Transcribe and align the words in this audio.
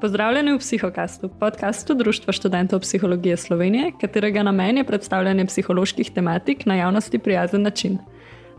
Pozdravljeni 0.00 0.52
v 0.52 0.58
Psihokastu, 0.58 1.28
podkastu 1.28 1.94
Društva 1.94 2.32
študentov 2.32 2.80
psihologije 2.80 3.36
Slovenije, 3.36 3.92
katerega 4.00 4.42
namen 4.42 4.78
je 4.78 4.84
predstavljanje 4.84 5.44
psiholoških 5.46 6.10
tematik 6.10 6.66
na 6.66 6.74
javnosti 6.74 7.18
prijazen 7.18 7.62
način. 7.62 7.98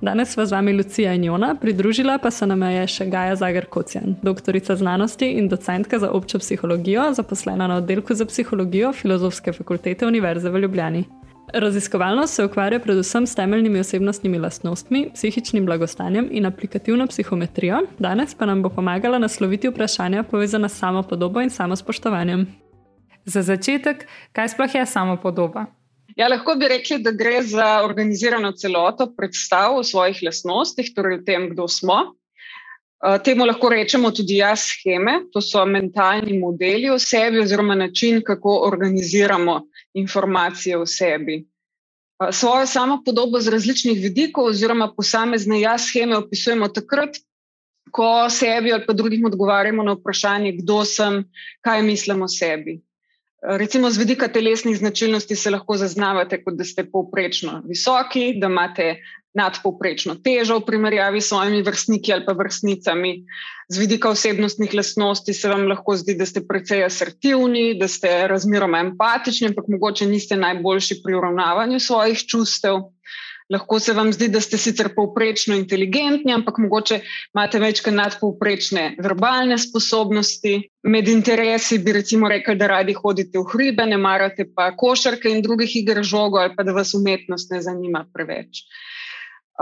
Danes 0.01 0.33
sva 0.33 0.46
z 0.46 0.51
vami 0.51 0.74
Lucija 0.74 1.13
in 1.13 1.24
Jona, 1.24 1.56
pridružila 1.62 2.17
pa 2.17 2.31
se 2.31 2.46
nam 2.46 2.62
je 2.62 2.88
še 2.88 3.06
Gaja 3.06 3.35
Zagar 3.35 3.65
Kocijan, 3.65 4.15
doktorica 4.22 4.76
znanosti 4.76 5.31
in 5.31 5.49
docentka 5.49 5.99
za 5.99 6.12
občo 6.12 6.40
psihologijo, 6.40 7.13
zaposlena 7.13 7.67
na 7.67 7.81
oddelku 7.81 8.13
za 8.13 8.26
psihologijo 8.26 8.94
Filozofske 8.94 9.53
fakultete 9.53 10.05
Univerze 10.05 10.49
v 10.49 10.62
Ljubljani. 10.62 11.03
Raziskovalno 11.53 12.28
se 12.28 12.46
ukvarja 12.46 12.79
predvsem 12.79 13.28
s 13.28 13.35
temeljnimi 13.35 13.79
osebnostnimi 13.79 14.39
lastnostmi, 14.39 15.10
psihičnim 15.13 15.65
blagostanjem 15.65 16.30
in 16.31 16.45
aplikativno 16.45 17.07
psihometrijo, 17.07 17.81
danes 17.99 18.35
pa 18.35 18.45
nam 18.45 18.61
bo 18.63 18.70
pomagala 18.70 19.20
nasloviti 19.20 19.69
vprašanja 19.69 20.23
povezana 20.23 20.69
s 20.69 20.80
samopodobo 20.80 21.41
in 21.41 21.49
samospoštovanjem. 21.49 22.47
Za 23.25 23.41
začetek, 23.41 24.07
kaj 24.31 24.49
sploh 24.49 24.75
je 24.75 24.85
samopodoba? 24.85 25.66
Ja, 26.16 26.27
lahko 26.27 26.55
bi 26.55 26.67
rekli, 26.67 26.99
da 27.03 27.11
gre 27.11 27.41
za 27.44 27.83
organizirano 27.85 28.52
celoto 28.52 29.13
predstav 29.17 29.75
o 29.75 29.83
svojih 29.83 30.19
lastnostih, 30.25 30.91
torej 30.95 31.19
o 31.19 31.23
tem, 31.25 31.49
kdo 31.52 31.67
smo. 31.67 32.02
Temu 33.23 33.45
lahko 33.45 33.69
rečemo 33.69 34.11
tudi 34.13 34.35
jaz 34.37 34.67
scheme, 34.69 35.23
to 35.33 35.41
so 35.41 35.63
mentalni 35.65 36.37
modeli 36.37 36.89
o 36.89 36.99
sebi, 36.99 37.39
oziroma 37.41 37.75
način, 37.75 38.21
kako 38.21 38.59
organiziramo 38.67 39.61
informacije 39.93 40.77
o 40.77 40.85
sebi. 40.85 41.39
Svojo 42.31 42.67
samo 42.67 42.99
podobo 43.05 43.39
z 43.39 43.49
različnih 43.49 43.97
vidikov, 43.97 44.51
oziroma 44.51 44.91
posamezne 44.93 45.61
jaz 45.61 45.87
scheme 45.89 46.17
opisujemo 46.17 46.67
takrat, 46.67 47.17
ko 47.91 48.29
sebi 48.29 48.71
ali 48.73 48.85
pa 48.85 48.93
drugim 48.93 49.25
odgovarjamo 49.25 49.83
na 49.83 49.97
vprašanje, 49.97 50.52
kdo 50.61 50.86
sem, 50.86 51.23
kaj 51.61 51.81
mislim 51.81 52.21
o 52.21 52.27
sebi. 52.27 52.81
Recimo, 53.41 53.89
z 53.89 53.97
vidika 53.97 54.27
telesnih 54.27 54.77
značilnosti 54.77 55.36
se 55.36 55.49
lahko 55.49 55.77
zaznavate, 55.77 56.43
kot 56.43 56.53
da 56.53 56.63
ste 56.63 56.86
povprečno 56.86 57.63
visoki, 57.65 58.36
da 58.38 58.47
imate 58.47 58.95
nadpovprečno 59.33 60.17
težo 60.23 60.59
v 60.59 60.65
primerjavi 60.67 61.21
s 61.21 61.31
svojimi 61.31 61.61
vrstniki 61.63 62.13
ali 62.13 62.25
pa 62.25 62.35
vrstnicami. 62.35 63.13
Z 63.71 63.79
vidika 63.79 64.09
osebnostnih 64.09 64.73
lastnosti 64.73 65.33
se 65.33 65.49
vam 65.49 65.67
lahko 65.71 65.95
zdi, 65.95 66.17
da 66.19 66.25
ste 66.25 66.43
precej 66.47 66.83
asertivni, 66.83 67.77
da 67.79 67.87
ste 67.87 68.27
razmeroma 68.27 68.81
empatični, 68.83 69.52
ampak 69.52 69.69
mogoče 69.71 70.05
niste 70.05 70.35
najboljši 70.35 70.99
pri 71.03 71.15
uravnavanju 71.15 71.79
svojih 71.79 72.25
čustev. 72.27 72.91
Lahko 73.52 73.79
se 73.83 73.93
vam 73.93 74.13
zdi, 74.15 74.29
da 74.31 74.39
ste 74.39 74.57
sicer 74.57 74.93
povprečno 74.95 75.55
inteligentni, 75.59 76.31
ampak 76.33 76.59
mogoče 76.63 76.99
imate 77.33 77.59
večkrat 77.59 77.95
nadpovprečne 77.95 78.95
verbalne 78.99 79.57
sposobnosti. 79.59 80.53
Med 80.87 81.07
interesi 81.07 81.79
bi 81.79 81.91
recimo 81.91 82.29
rekli, 82.31 82.55
da 82.55 82.69
radi 82.71 82.95
hodite 82.95 83.39
v 83.39 83.43
hribe, 83.52 83.85
ne 83.85 83.97
marate 83.99 84.47
pa 84.55 84.69
košarke 84.75 85.31
in 85.31 85.43
drugih 85.43 85.75
iger 85.75 85.99
žogo, 86.03 86.39
ali 86.39 86.55
pa 86.55 86.63
da 86.63 86.71
vas 86.71 86.93
umetnost 86.95 87.52
ne 87.52 87.61
zanima 87.61 88.05
preveč. 88.13 88.63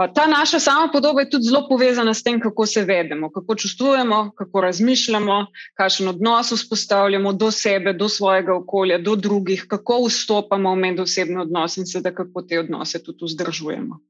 Ta 0.08 0.26
naša 0.26 0.58
sama 0.58 0.88
podoba 0.92 1.20
je 1.20 1.30
tudi 1.30 1.44
zelo 1.44 1.66
povezana 1.68 2.14
s 2.14 2.22
tem, 2.22 2.40
kako 2.40 2.66
se 2.66 2.84
vedemo, 2.84 3.30
kako 3.30 3.54
čustvujemo, 3.54 4.30
kako 4.36 4.60
razmišljamo, 4.60 5.46
kakšen 5.74 6.08
odnos 6.08 6.52
vzpostavljamo 6.52 7.32
do 7.32 7.50
sebe, 7.50 7.92
do 7.92 8.08
svojega 8.08 8.54
okolja, 8.56 8.98
do 8.98 9.16
drugih, 9.16 9.66
kako 9.68 10.04
vstopamo 10.06 10.72
v 10.72 10.76
medosebne 10.76 11.40
odnose 11.40 11.80
in 11.80 11.86
seveda 11.86 12.14
kako 12.14 12.42
te 12.42 12.60
odnose 12.60 13.02
tudi 13.04 13.24
vzdržujemo. 13.24 14.00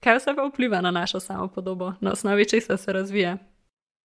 Kaj 0.00 0.18
vse 0.18 0.34
pa 0.36 0.48
vpliva 0.48 0.80
na 0.80 0.90
našo 0.90 1.20
samo 1.20 1.48
podobo, 1.48 1.92
na 2.00 2.12
osnovi 2.12 2.48
česa 2.48 2.76
se 2.76 2.92
razvija? 2.92 3.38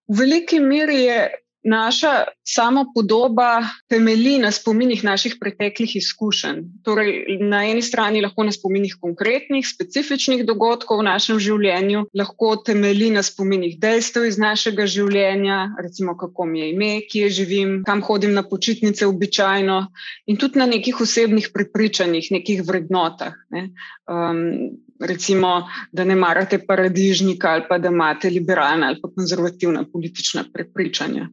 V 0.08 0.20
veliki 0.20 0.60
meri 0.60 1.02
je 1.02 1.47
naša 1.64 2.24
sama 2.44 2.86
podoba 2.96 3.68
temelji 3.90 4.38
na 4.40 4.52
spominih 4.52 5.04
naših 5.04 5.36
preteklih 5.40 5.96
izkušenj. 5.96 6.62
Torej, 6.84 7.40
na 7.40 7.64
eni 7.68 7.82
strani 7.82 8.22
lahko 8.22 8.44
na 8.44 8.52
spominih 8.52 8.96
konkretnih, 9.02 9.68
specifičnih 9.68 10.46
dogodkov 10.46 11.02
v 11.02 11.08
našem 11.10 11.40
življenju, 11.40 12.06
lahko 12.14 12.56
temelji 12.66 13.12
na 13.12 13.24
spominih 13.24 13.78
dejstev 13.80 14.28
iz 14.30 14.40
našega 14.40 14.88
življenja, 14.88 15.60
recimo 15.84 16.18
kako 16.18 16.46
mi 16.46 16.64
je 16.64 16.72
ime, 16.72 16.92
kje 17.12 17.30
živim, 17.42 17.78
kam 17.88 18.02
hodim 18.02 18.34
na 18.38 18.46
počitnice 18.48 19.08
običajno, 19.08 19.80
in 20.28 20.38
tudi 20.38 20.60
na 20.60 20.66
nekih 20.66 21.02
osebnih 21.02 21.52
prepričanjih, 21.54 22.32
nekih 22.32 22.64
vrednotah. 22.68 23.36
Ne. 23.52 23.70
Um, 24.08 24.78
recimo, 25.00 25.68
da 25.92 26.04
ne 26.04 26.16
marate 26.16 26.60
paradižnika 26.66 27.50
ali 27.50 27.64
pa 27.70 27.78
da 27.78 27.88
imate 27.88 28.30
liberalna 28.30 28.88
ali 28.88 29.02
pa 29.02 29.10
konzervativna 29.16 29.86
politična 29.92 30.44
prepričanja. 30.54 31.28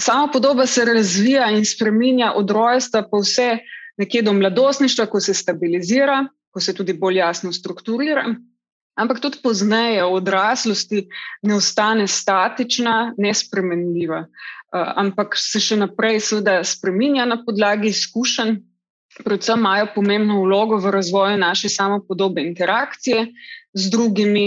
Sama 0.00 0.30
podoba 0.32 0.66
se 0.66 0.84
razvija 0.84 1.50
in 1.50 1.64
spremenja 1.64 2.32
od 2.36 2.50
rojstva 2.50 3.04
pa 3.10 3.20
vse 3.22 3.58
nekje 3.98 4.22
do 4.22 4.32
mladostništva, 4.32 5.06
ko 5.06 5.20
se 5.20 5.34
stabilizira, 5.34 6.24
ko 6.50 6.60
se 6.60 6.74
tudi 6.74 6.92
bolj 6.92 7.18
jasno 7.18 7.52
strukturira. 7.52 8.24
Ampak 8.94 9.22
tudi 9.24 9.38
pozneje, 9.42 10.02
v 10.04 10.18
odraslosti, 10.18 11.06
ne 11.42 11.54
ostane 11.56 12.04
statična, 12.08 13.14
nespremenljiva, 13.18 14.26
ampak 14.72 15.36
se 15.40 15.60
še 15.64 15.78
naprej, 15.80 16.20
seveda, 16.20 16.58
spremenja 16.64 17.24
na 17.28 17.38
podlagi 17.44 17.88
izkušenj, 17.88 18.58
predvsem 19.24 19.60
imajo 19.60 19.88
pomembno 19.94 20.42
vlogo 20.42 20.76
v 20.80 20.92
razvoju 20.92 21.40
naše 21.40 21.72
samopodobe 21.72 22.44
interakcije 22.44 23.26
z 23.72 23.90
drugimi. 23.92 24.46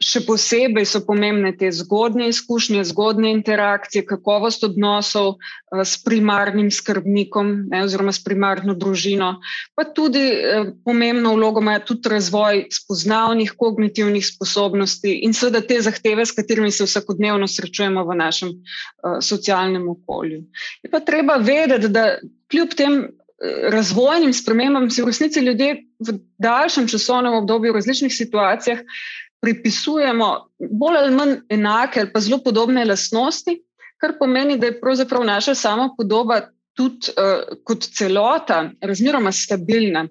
Še 0.00 0.22
posebej 0.24 0.86
so 0.88 1.02
pomembne 1.04 1.50
te 1.60 1.68
zgodne 1.76 2.30
izkušnje, 2.32 2.86
zgodne 2.88 3.34
interakcije, 3.34 4.06
kakovost 4.08 4.64
odnosov 4.64 5.34
eh, 5.36 5.82
s 5.84 6.00
primarnim 6.00 6.70
skrbnikom 6.72 7.50
ne, 7.68 7.82
oziroma 7.84 8.14
s 8.16 8.22
primarno 8.24 8.72
družino. 8.72 9.34
Pa 9.76 9.84
tudi 9.84 10.22
eh, 10.32 10.72
pomembno 10.88 11.34
vlogo 11.36 11.60
ima 11.60 11.76
tudi 11.84 12.08
razvoj 12.14 12.64
spoznavnih 12.72 13.52
kognitivnih 13.60 14.24
sposobnosti 14.24 15.18
in 15.26 15.36
seveda 15.36 15.60
te 15.68 15.82
zahteve, 15.84 16.24
s 16.24 16.36
katerimi 16.36 16.72
se 16.72 16.88
vsakodnevno 16.88 17.48
srečujemo 17.48 18.04
v 18.08 18.16
našem 18.16 18.50
uh, 18.56 19.20
socialnem 19.20 19.84
okolju. 19.88 20.42
Je 20.82 20.90
pa 20.90 21.00
treba 21.04 21.36
vedeti, 21.36 21.92
da 21.92 22.16
kljub 22.48 22.72
tem 22.76 23.02
razvojnim 23.72 24.32
spremembam 24.32 24.90
si 24.90 25.02
v 25.02 25.06
resnici 25.06 25.40
ljudje 25.40 25.84
v 25.98 26.18
daljšem 26.38 26.88
časovnem 26.88 27.34
obdobju, 27.40 27.72
v 27.72 27.80
različnih 27.80 28.12
situacijah, 28.12 28.82
pripisujemo 29.40 30.30
bolj 30.70 30.96
ali 30.96 31.14
manj 31.14 31.34
enake 31.48 32.00
ali 32.00 32.12
pa 32.12 32.20
zelo 32.20 32.38
podobne 32.44 32.84
lastnosti, 32.84 33.56
kar 34.00 34.16
pomeni, 34.18 34.58
da 34.58 34.66
je 34.66 34.80
pravzaprav 34.80 35.24
naša 35.24 35.54
sama 35.54 35.90
podoba 35.96 36.40
tudi 36.76 37.12
uh, 37.12 37.58
kot 37.64 37.84
celota 37.96 38.70
razmeroma 38.80 39.32
stabilna 39.32 40.06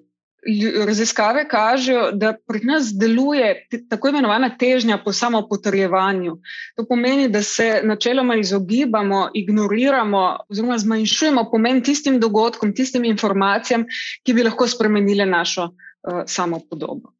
raziskave 0.86 1.48
kažejo, 1.48 2.10
da 2.12 2.34
pri 2.48 2.60
nas 2.64 2.92
deluje 2.96 3.66
tako 3.88 4.08
imenovana 4.08 4.48
težnja 4.58 4.98
po 5.04 5.12
samopotrjevanju. 5.12 6.36
To 6.76 6.86
pomeni, 6.88 7.28
da 7.28 7.42
se 7.42 7.80
načeloma 7.84 8.36
izogibamo, 8.36 9.28
ignoriramo 9.34 10.36
oziroma 10.48 10.78
zmanjšujemo 10.78 11.44
pomen 11.50 11.82
tistim 11.84 12.20
dogodkom, 12.20 12.74
tistim 12.74 13.04
informacijam, 13.04 13.84
ki 14.24 14.34
bi 14.34 14.42
lahko 14.42 14.68
spremenile 14.68 15.26
našo 15.26 15.64
uh, 15.64 16.22
samopodobo. 16.26 17.12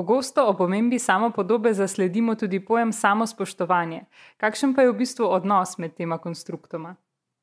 Pogosto 0.00 0.46
o 0.48 0.56
pomembi 0.56 0.98
samopodobe 0.98 1.74
zasledimo 1.74 2.34
tudi 2.34 2.60
pojem 2.64 2.92
samospoštovanje. 2.92 4.06
Kakšen 4.40 4.72
pa 4.72 4.86
je 4.86 4.92
v 4.94 4.96
bistvu 4.96 5.26
odnos 5.28 5.74
med 5.76 5.92
tema 5.92 6.16
konstruktoma? 6.18 6.94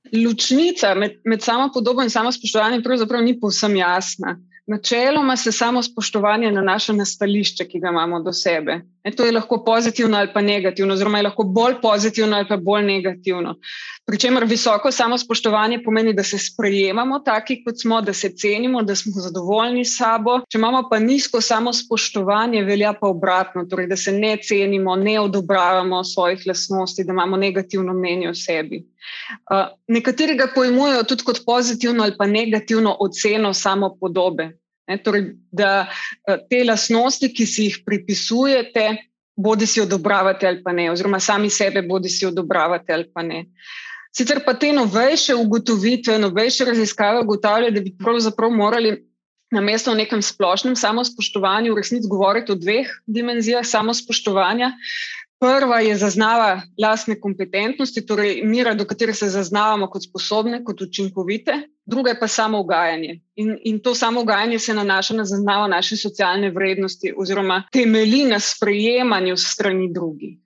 Ločnica 0.10 0.96
med, 0.98 1.20
med 1.22 1.46
samopodobo 1.46 2.02
in 2.02 2.10
samospoštovanjem 2.10 2.82
pravzaprav 2.82 3.22
ni 3.22 3.36
povsem 3.38 3.78
jasna. 3.78 4.40
Načeloma 4.68 5.38
se 5.38 5.52
samo 5.52 5.84
spoštovanje 5.84 6.52
nanaša 6.52 6.94
na 6.94 7.06
stališče, 7.06 7.66
ki 7.66 7.80
ga 7.80 7.88
imamo 7.90 8.20
do 8.24 8.34
sebe. 8.34 8.82
E, 9.04 9.12
to 9.16 9.26
je 9.26 9.32
lahko 9.32 9.64
pozitivno 9.66 10.18
ali 10.18 10.28
pa 10.34 10.42
negativno, 10.42 10.94
oziroma 10.94 11.18
je 11.18 11.24
lahko 11.24 11.44
bolj 11.44 11.78
pozitivno 11.82 12.36
ali 12.36 12.48
pa 12.50 12.58
bolj 12.58 12.84
negativno. 12.84 13.56
Pričemer 14.06 14.44
visoko 14.46 14.92
samo 14.92 15.18
spoštovanje 15.18 15.80
pomeni, 15.84 16.14
da 16.14 16.24
se 16.24 16.38
sprejemamo 16.38 17.20
taki, 17.20 17.64
kot 17.64 17.80
smo, 17.82 18.02
da 18.02 18.14
se 18.14 18.30
cenimo, 18.36 18.84
da 18.84 18.96
smo 18.96 19.12
zadovoljni 19.16 19.86
s 19.86 19.98
sabo. 19.98 20.40
Če 20.52 20.58
imamo 20.58 20.84
pa 20.90 21.00
nizko 21.00 21.42
samo 21.42 21.74
spoštovanje, 21.74 22.64
velja 22.64 22.94
pa 23.00 23.08
obratno, 23.08 23.66
torej, 23.66 23.88
da 23.88 23.96
se 23.96 24.12
ne 24.12 24.38
cenimo, 24.44 24.96
ne 24.96 25.20
odobravamo 25.20 26.04
svojih 26.04 26.44
lasnosti, 26.48 27.04
da 27.04 27.12
imamo 27.12 27.38
negativno 27.38 27.94
mnenje 27.94 28.30
o 28.30 28.36
sebi. 28.36 28.84
Uh, 29.52 29.74
nekateri 29.88 30.38
ga 30.38 30.48
pojmujejo 30.56 31.04
tudi 31.04 31.24
kot 31.28 31.42
pozitivno 31.46 32.04
ali 32.04 32.16
pa 32.18 32.26
negativno 32.26 32.96
oceno 33.00 33.54
samo 33.54 33.96
podobe. 34.02 34.52
Ne, 34.88 34.98
torej, 35.04 35.34
da 35.52 35.88
uh, 35.88 36.38
te 36.50 36.64
lasnosti, 36.64 37.34
ki 37.34 37.46
si 37.46 37.68
jih 37.68 37.82
pripisujete, 37.86 38.88
bodi 39.36 39.68
si 39.68 39.82
odobravate 39.82 40.48
ali 40.48 40.64
pa 40.64 40.72
ne, 40.72 40.92
oziroma 40.92 41.20
sami 41.20 41.50
sebe, 41.50 41.82
bodi 41.82 42.10
si 42.10 42.26
odobravate 42.26 42.94
ali 42.94 43.10
pa 43.14 43.24
ne. 43.24 43.46
Sicer 44.18 44.42
pa 44.46 44.56
te 44.58 44.72
novejše 44.74 45.36
ugotovitve, 45.36 46.18
novejše 46.20 46.66
raziskave 46.66 47.22
ugotavljajo, 47.22 47.72
da 47.72 47.82
bi 47.82 47.94
pravzaprav 48.00 48.50
morali 48.52 48.96
na 49.52 49.62
mesto 49.62 49.92
v 49.94 50.02
nekem 50.04 50.22
splošnem 50.22 50.76
samospoštovanju 50.76 51.72
v 51.72 51.78
resnici 51.78 52.10
govoriti 52.10 52.52
o 52.52 52.56
dveh 52.56 52.90
dimenzijah 53.06 53.66
samospoštovanja. 53.66 54.74
Prva 55.40 55.80
je 55.80 55.96
zaznava 55.96 56.62
lastne 56.82 57.20
kompetentnosti, 57.22 58.06
torej 58.06 58.42
mira, 58.44 58.74
do 58.74 58.86
katere 58.86 59.14
se 59.14 59.30
zaznavamo 59.30 59.88
kot 59.88 60.04
sposobne, 60.04 60.64
kot 60.64 60.82
učinkovite, 60.82 61.54
druga 61.86 62.10
je 62.10 62.20
pa 62.20 62.28
samo 62.28 62.60
ugajanje. 62.60 63.20
In, 63.36 63.58
in 63.64 63.80
to 63.80 63.96
samo 63.96 64.22
ugajanje 64.22 64.60
se 64.60 64.74
nanaša 64.74 65.14
na 65.14 65.26
zaznavo 65.26 65.68
naše 65.68 65.98
socialne 65.98 66.50
vrednosti 66.52 67.14
oziroma 67.18 67.64
temelji 67.72 68.26
na 68.26 68.40
sprejemanju 68.40 69.38
strani 69.38 69.94
drugih. 69.94 70.40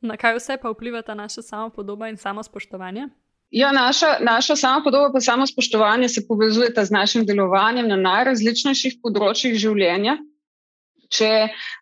Na 0.00 0.16
kaj 0.16 0.36
vse 0.36 0.56
pa 0.62 0.70
vpliva 0.70 1.02
ta 1.02 1.14
naša 1.14 1.42
samopodoba 1.42 2.08
in 2.08 2.16
samo 2.16 2.42
spoštovanje? 2.42 3.08
Ja, 3.50 3.72
naša, 3.72 4.06
naša 4.20 4.56
samopodoba 4.56 5.10
in 5.14 5.20
samo 5.20 5.46
spoštovanje 5.46 6.08
se 6.08 6.26
povezujeta 6.28 6.84
z 6.84 6.90
našim 6.90 7.26
delovanjem 7.26 7.88
na 7.88 7.96
najrazličnejših 7.96 9.00
področjih 9.02 9.56
življenja. 9.58 10.18
Če 11.10 11.30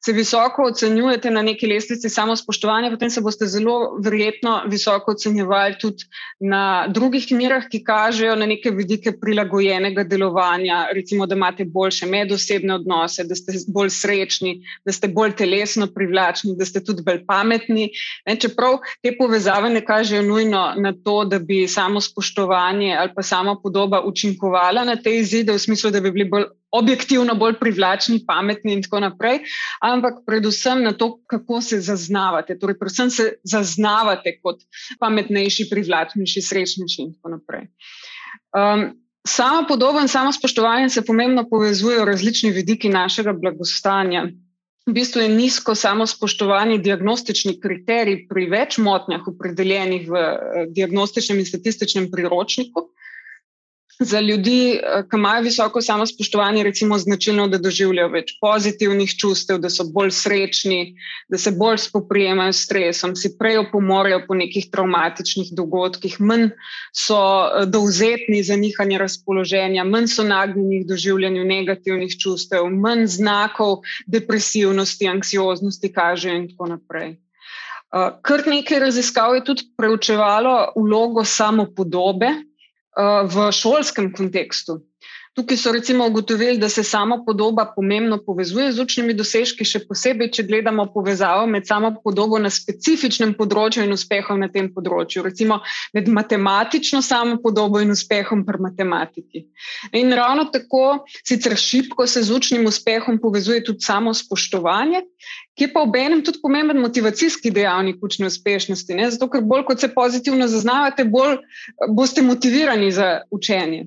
se 0.05 0.13
visoko 0.17 0.65
ocenjujete 0.71 1.31
na 1.31 1.43
neki 1.45 1.69
lestvici 1.69 2.09
samospoštovanja, 2.09 2.89
potem 2.95 3.11
se 3.13 3.21
boste 3.21 3.47
zelo 3.47 3.75
verjetno 4.05 4.55
visoko 4.73 5.13
ocenjevali 5.13 5.77
tudi 5.81 6.07
na 6.41 6.63
drugih 6.89 7.27
mirah, 7.37 7.67
ki 7.69 7.83
kažejo 7.85 8.39
na 8.41 8.49
neke 8.49 8.73
vidike 8.73 9.13
prilagojenega 9.21 10.07
delovanja. 10.09 10.87
Recimo, 10.97 11.27
da 11.29 11.37
imate 11.37 11.67
boljše 11.69 12.09
medosebne 12.09 12.79
odnose, 12.79 13.27
da 13.29 13.37
ste 13.37 13.59
bolj 13.69 13.93
srečni, 13.99 14.55
da 14.89 14.97
ste 14.97 15.13
bolj 15.13 15.37
telesno 15.43 15.91
privlačni, 15.93 16.57
da 16.57 16.65
ste 16.65 16.81
tudi 16.85 17.05
bolj 17.05 17.21
pametni. 17.29 17.91
Ne, 18.27 18.37
čeprav 18.41 18.79
te 19.05 19.13
povezave 19.19 19.69
ne 19.71 19.85
kažejo 19.85 20.23
nujno 20.25 20.63
na 20.79 20.95
to, 21.05 21.19
da 21.29 21.39
bi 21.39 21.67
samospoštovanje 21.69 22.95
ali 22.99 23.13
pa 23.15 23.23
samo 23.23 23.59
podoba 23.63 24.01
učinkovala 24.09 24.85
na 24.89 24.97
te 24.97 25.19
izide, 25.21 25.53
v 25.53 25.59
smislu, 25.59 25.93
da 25.93 26.01
bi 26.01 26.15
bili 26.17 26.29
bolj 26.33 26.49
objektivno 26.71 27.35
bolj 27.35 27.57
privlačni, 27.61 28.21
pametni 28.27 28.75
in 28.77 28.83
tako 28.83 29.01
naprej, 29.01 29.41
ampak 29.85 30.23
predvsem 30.27 30.83
na 30.85 30.93
to, 30.93 31.15
kako 31.27 31.61
se 31.65 31.81
zaznavate. 31.81 32.59
Torej, 32.59 32.79
predvsem 32.79 33.11
se 33.11 33.29
zaznavate 33.45 34.37
kot 34.43 34.63
pametnejši, 35.01 35.69
privlačnejši, 35.71 36.43
srečnejši 36.43 37.03
in 37.03 37.15
tako 37.15 37.37
naprej. 37.37 37.69
Um, 38.57 38.91
sama 39.29 39.65
podoba 39.69 40.03
in 40.05 40.09
samo 40.09 40.33
spoštovanje 40.33 40.89
se 40.89 41.05
pomembno 41.05 41.49
povezujejo 41.49 42.05
različni 42.05 42.51
vidiki 42.51 42.89
našega 42.89 43.33
blagostanja. 43.33 44.29
V 44.89 44.93
bistvu 44.93 45.21
je 45.21 45.29
nizko 45.29 45.75
samo 45.75 46.07
spoštovanje 46.07 46.79
diagnostični 46.79 47.59
kriterij 47.61 48.23
pri 48.29 48.47
več 48.49 48.79
motnjah, 48.79 49.27
opredeljenih 49.29 50.07
v 50.09 50.21
eh, 50.21 50.63
diagnostičnem 50.73 51.43
in 51.43 51.49
statističnem 51.49 52.11
priročniku 52.13 52.89
za 54.01 54.21
ljudi, 54.21 54.75
eh, 54.75 55.03
ki 55.11 55.17
imajo 55.17 55.43
visoko 55.43 55.81
samospoštovanje, 55.83 56.63
recimo 56.63 56.99
značilno, 56.99 57.49
da 57.49 57.59
doživljajo 57.59 58.09
več 58.09 58.33
pozitivnih 58.41 59.15
čustev, 59.19 59.59
da 59.59 59.71
so 59.71 59.85
bolj 59.85 60.11
srečni, 60.15 60.95
da 61.29 61.39
se 61.39 61.51
bolj 61.51 61.79
spoprijemajo 61.89 62.53
s 62.53 62.65
stresom, 62.65 63.17
si 63.17 63.35
prej 63.39 63.59
opomorijo 63.59 64.21
po 64.29 64.35
nekih 64.39 64.71
travmatičnih 64.71 65.51
dogodkih, 65.53 66.21
manj 66.21 66.51
so 66.95 67.19
eh, 67.19 67.67
dovzetni 67.67 68.43
za 68.43 68.57
nihanje 68.57 68.99
razpoloženja, 68.99 69.85
manj 69.85 70.07
so 70.15 70.25
nagnjeni 70.25 70.85
k 70.85 70.89
doživljanju 70.89 71.45
negativnih 71.45 72.19
čustev, 72.23 72.71
manj 72.71 73.07
znakov 73.07 73.81
depresivnosti, 74.07 75.09
anksioznosti 75.09 75.93
kažejo 75.93 76.37
in 76.37 76.53
tako 76.53 76.75
naprej. 76.77 77.17
Uh, 77.89 78.19
kar 78.21 78.43
nekaj 78.45 78.79
raziskav 78.79 79.35
je 79.35 79.45
tudi 79.45 79.63
preučevalo 79.77 80.73
vlogo 80.77 81.25
samopodobe 81.25 82.29
v 82.99 83.51
šolskem 83.55 84.11
kontekstu. 84.13 84.83
Tukaj 85.39 85.57
so 85.57 85.73
recimo 85.73 86.07
ugotovili, 86.07 86.59
da 86.59 86.69
se 86.69 86.83
sama 86.83 87.23
podoba 87.27 87.73
pomembno 87.77 88.19
povezuje 88.27 88.73
z 88.73 88.83
učnimi 88.83 89.15
dosežki, 89.15 89.63
še 89.65 89.85
posebej, 89.87 90.33
če 90.35 90.43
gledamo 90.49 90.89
povezavo 90.91 91.45
med 91.47 91.67
samo 91.69 91.93
podobo 92.03 92.41
na 92.43 92.51
specifičnem 92.51 93.37
področju 93.39 93.85
in 93.87 93.95
uspehom 93.95 94.41
na 94.43 94.49
tem 94.51 94.67
področju, 94.75 95.23
recimo 95.23 95.61
med 95.95 96.09
matematično 96.11 96.99
samo 97.07 97.37
podobo 97.45 97.79
in 97.79 97.95
uspehom 97.95 98.43
pri 98.49 98.59
matematiki. 98.65 99.45
In 100.01 100.11
ravno 100.19 100.49
tako, 100.51 101.05
sicer 101.23 101.55
šipko 101.55 102.09
se 102.11 102.25
z 102.27 102.35
učnim 102.35 102.67
uspehom 102.67 103.21
povezuje 103.23 103.61
tudi 103.69 103.87
samo 103.87 104.17
spoštovanje, 104.19 105.05
ki 105.55 105.69
je 105.69 105.71
pa 105.77 105.85
ob 105.87 105.95
enem 106.01 106.25
tudi 106.27 106.43
pomemben 106.43 106.83
motivacijski 106.83 107.53
dejavnik 107.55 108.03
učne 108.03 108.27
uspešnosti. 108.27 108.99
Ne? 108.99 109.07
Zato, 109.15 109.31
ker 109.31 109.47
bolj 109.47 109.69
kot 109.71 109.87
se 109.87 109.93
pozitivno 109.95 110.51
zaznavate, 110.51 111.07
bolj 111.07 111.39
boste 111.95 112.27
motivirani 112.27 112.91
za 112.91 113.21
učenje. 113.31 113.85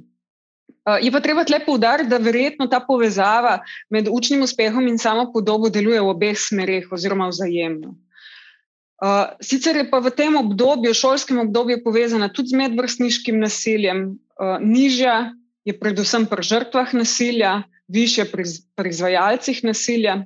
Eh, 0.82 1.06
je 1.06 1.12
pa 1.14 1.20
treba 1.22 1.44
tle 1.46 1.60
poudariti, 1.66 2.10
da 2.10 2.18
verjetno 2.18 2.66
ta 2.68 2.80
povezava 2.82 3.60
med 3.90 4.08
učnim 4.10 4.42
uspehom 4.42 4.88
in 4.90 4.98
samo 4.98 5.28
podobo 5.34 5.70
deluje 5.70 6.02
v 6.02 6.10
obeh 6.10 6.38
smereh, 6.38 6.88
oziroma 6.92 7.30
vzajemno. 7.30 7.94
Uh, 9.02 9.34
sicer 9.42 9.80
je 9.80 9.88
pa 9.90 9.98
v 9.98 10.12
tem 10.14 10.36
obdobju, 10.38 10.94
šolskem 10.94 11.40
obdobju, 11.42 11.80
povezana 11.82 12.28
tudi 12.30 12.54
z 12.54 12.58
medvrstniškim 12.60 13.40
nasiljem, 13.42 14.04
uh, 14.38 14.62
nižja 14.62 15.34
je 15.66 15.74
predvsem 15.74 16.28
pri 16.30 16.46
žrtvah 16.46 16.94
nasilja, 16.94 17.64
više 17.90 18.28
pri, 18.30 18.46
pri 18.78 18.94
izvajalcih 18.94 19.64
nasilja. 19.66 20.20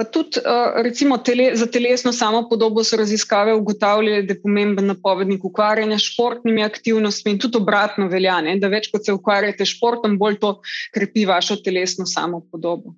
Pa 0.00 0.06
tudi 0.08 0.40
uh, 0.40 0.80
recimo 0.80 1.18
tele, 1.20 1.50
za 1.60 1.66
telesno 1.68 2.08
samo 2.16 2.46
podobo 2.48 2.80
so 2.84 2.96
raziskave 2.96 3.52
ugotavljale, 3.52 4.22
da 4.22 4.32
je 4.32 4.40
pomemben 4.40 4.86
napovednik 4.88 5.44
ukvarjanja 5.44 5.98
s 5.98 6.06
športnimi 6.14 6.64
aktivnostmi 6.64 7.34
in 7.34 7.40
tudi 7.42 7.60
obratno 7.60 8.06
velja, 8.08 8.38
ne, 8.46 8.54
da 8.56 8.70
več 8.72 8.88
kot 8.88 9.04
se 9.04 9.12
ukvarjate 9.12 9.66
s 9.66 9.74
športom, 9.74 10.16
bolj 10.16 10.38
to 10.40 10.54
krepi 10.96 11.26
vašo 11.28 11.58
telesno 11.60 12.08
samo 12.08 12.40
podobo. 12.48 12.94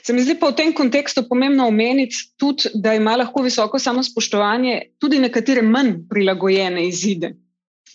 Se 0.00 0.16
mi 0.16 0.24
zdi 0.24 0.38
pa 0.40 0.48
v 0.48 0.56
tem 0.62 0.72
kontekstu 0.72 1.26
pomembno 1.28 1.66
omeniti 1.68 2.24
tudi, 2.40 2.72
da 2.72 2.96
ima 2.96 3.18
lahko 3.20 3.44
visoko 3.44 3.76
samospoštovanje 3.76 4.78
tudi 4.96 5.20
nekatere 5.20 5.60
manj 5.60 6.06
prilagojene 6.08 6.86
izide. 6.88 7.34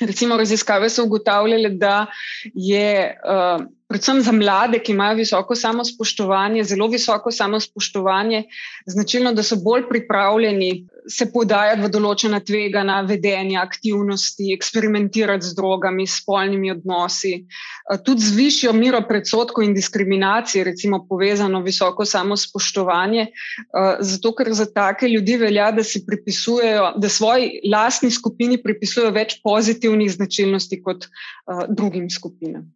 Recimo, 0.01 0.37
raziskave 0.37 0.89
so 0.89 1.05
ugotavljale, 1.05 1.69
da 1.69 2.05
je 2.53 3.17
uh, 3.25 3.65
predvsem 3.87 4.21
za 4.21 4.31
mlade, 4.31 4.79
ki 4.79 4.95
imajo 4.95 5.19
visoko 5.19 5.55
samospoštovanje, 5.55 6.63
zelo 6.63 6.87
visoko 6.87 7.31
samospoštovanje, 7.31 8.43
značilno, 8.85 9.33
da 9.33 9.43
so 9.43 9.59
bolj 9.63 9.87
pripravljeni 9.89 10.71
se 11.09 11.27
podajati 11.31 11.81
v 11.81 11.89
določena 11.93 12.39
tvegana 12.45 13.01
vedenja, 13.07 13.61
aktivnosti, 13.61 14.51
eksperimentirati 14.55 15.47
z 15.49 15.57
drogami, 15.57 16.07
spolnimi 16.09 16.71
odnosi, 16.73 17.33
uh, 17.41 17.99
tudi 18.05 18.25
z 18.25 18.35
višjo 18.37 18.73
miro 18.77 19.01
predsotkov 19.07 19.65
in 19.65 19.75
diskriminacije, 19.77 20.65
recimo 20.67 21.03
povezano 21.07 21.63
visoko 21.65 22.05
samospoštovanje, 22.05 23.27
uh, 23.29 24.01
zato 24.01 24.33
ker 24.37 24.53
za 24.57 24.67
take 24.71 25.09
ljudi 25.11 25.37
velja, 25.41 25.71
da 25.75 25.83
si 25.83 26.03
pripisujejo, 26.05 26.93
da 27.01 27.09
svoji 27.09 27.61
lastni 27.71 28.11
skupini 28.11 28.61
pripisujejo 28.61 29.15
več 29.15 29.39
pozitivnih 29.43 30.11
značilnosti 30.11 30.81
kot 30.83 31.07
uh, 31.07 31.65
drugim 31.69 32.09
skupinam. 32.09 32.69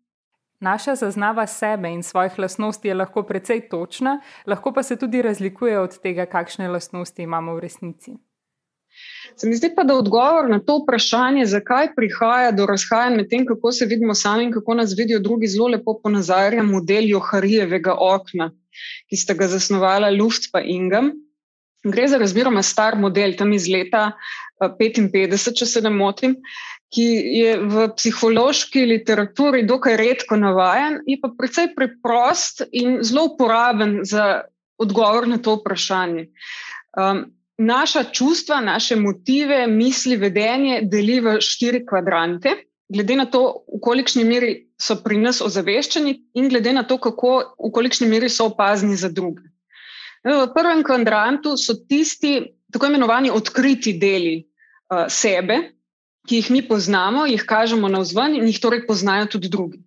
Naša 0.60 0.96
zaznava 0.96 1.48
sebe 1.48 1.90
in 1.92 2.04
svojih 2.04 2.40
lastnosti 2.40 2.88
je 2.88 2.94
lahko 2.94 3.24
precej 3.24 3.68
točna, 3.70 4.22
lahko 4.46 4.72
pa 4.74 4.84
se 4.84 4.96
tudi 4.96 5.22
razlikuje 5.22 5.80
od 5.80 6.00
tega, 6.00 6.26
kakšne 6.26 6.68
lastnosti 6.68 7.24
imamo 7.24 7.56
v 7.56 7.60
resnici. 7.60 8.16
Se 9.36 9.48
mi 9.50 9.56
zdi 9.56 9.74
pa, 9.76 9.84
da 9.84 9.98
odgovor 10.00 10.48
na 10.50 10.60
to 10.64 10.78
vprašanje, 10.84 11.46
zakaj 11.52 11.90
prihaja 11.96 12.52
do 12.56 12.66
razhajanj 12.70 13.18
med 13.18 13.30
tem, 13.30 13.44
kako 13.46 13.72
se 13.72 13.86
vidimo 13.86 14.16
sami 14.16 14.48
in 14.48 14.54
kako 14.54 14.78
nas 14.80 14.96
vidijo 14.98 15.20
drugi, 15.20 15.48
zelo 15.52 15.68
lepo 15.74 15.98
ponazarja 16.04 16.64
model 16.64 17.10
Joharijevega 17.10 17.98
okna, 18.00 18.52
ki 19.10 19.20
sta 19.20 19.36
ga 19.36 19.50
zasnovala 19.52 20.12
Luft 20.16 20.48
in 20.64 20.70
Ingam. 20.76 21.12
Gre 21.84 22.08
za 22.08 22.18
razmeroma 22.18 22.64
star 22.64 22.96
model, 22.98 23.36
tam 23.38 23.54
iz 23.54 23.68
leta 23.68 24.12
55, 24.80 25.34
eh, 25.36 25.54
če 25.60 25.66
se 25.66 25.82
ne 25.82 25.92
motim, 25.94 26.40
ki 26.94 27.06
je 27.40 27.56
v 27.60 27.88
psihološki 27.96 28.86
literaturi 28.86 29.66
dokaj 29.68 29.98
redko 29.98 30.38
navaden, 30.40 31.02
je 31.10 31.18
pa 31.22 31.32
precej 31.38 31.74
preprost 31.76 32.62
in 32.72 33.00
zelo 33.04 33.26
uporaben 33.34 34.00
za 34.04 34.46
odgovor 34.78 35.28
na 35.28 35.38
to 35.38 35.58
vprašanje. 35.60 36.28
Um, 36.96 37.26
naša 37.58 38.04
čustva, 38.12 38.62
naše 38.62 38.96
motive, 38.96 39.68
misli, 39.68 40.18
vedenje 40.20 40.82
deli 40.92 41.20
v 41.20 41.38
štiri 41.42 41.86
kvadrante, 41.88 42.56
glede 42.92 43.16
na 43.16 43.26
to, 43.26 43.66
v 43.72 43.82
kolikšni 43.82 44.24
meri 44.24 44.52
so 44.80 45.00
pri 45.04 45.18
nas 45.18 45.42
ozaveščeni, 45.42 46.16
in 46.36 46.50
glede 46.52 46.74
na 46.76 46.84
to, 46.84 47.00
kako, 47.02 47.56
v 47.60 47.72
kolikšni 47.74 48.08
meri 48.12 48.30
so 48.30 48.52
opazni 48.52 48.96
za 49.00 49.10
druge. 49.10 49.48
V 50.26 50.50
prvem 50.54 50.84
kvadrantu 50.84 51.54
so 51.58 51.76
tisti 51.88 52.40
tako 52.74 52.90
imenovani 52.90 53.30
odkriti 53.32 53.94
deli 54.02 54.40
uh, 54.42 55.06
sebe, 55.10 55.75
ki 56.28 56.42
jih 56.42 56.52
mi 56.52 56.62
poznamo, 56.68 57.26
jih 57.30 57.44
kažemo 57.48 57.90
na 57.92 58.02
vzven 58.04 58.36
in 58.40 58.48
jih 58.50 58.60
torej 58.62 58.86
poznajo 58.88 59.30
tudi 59.36 59.50
drugi. 59.50 59.82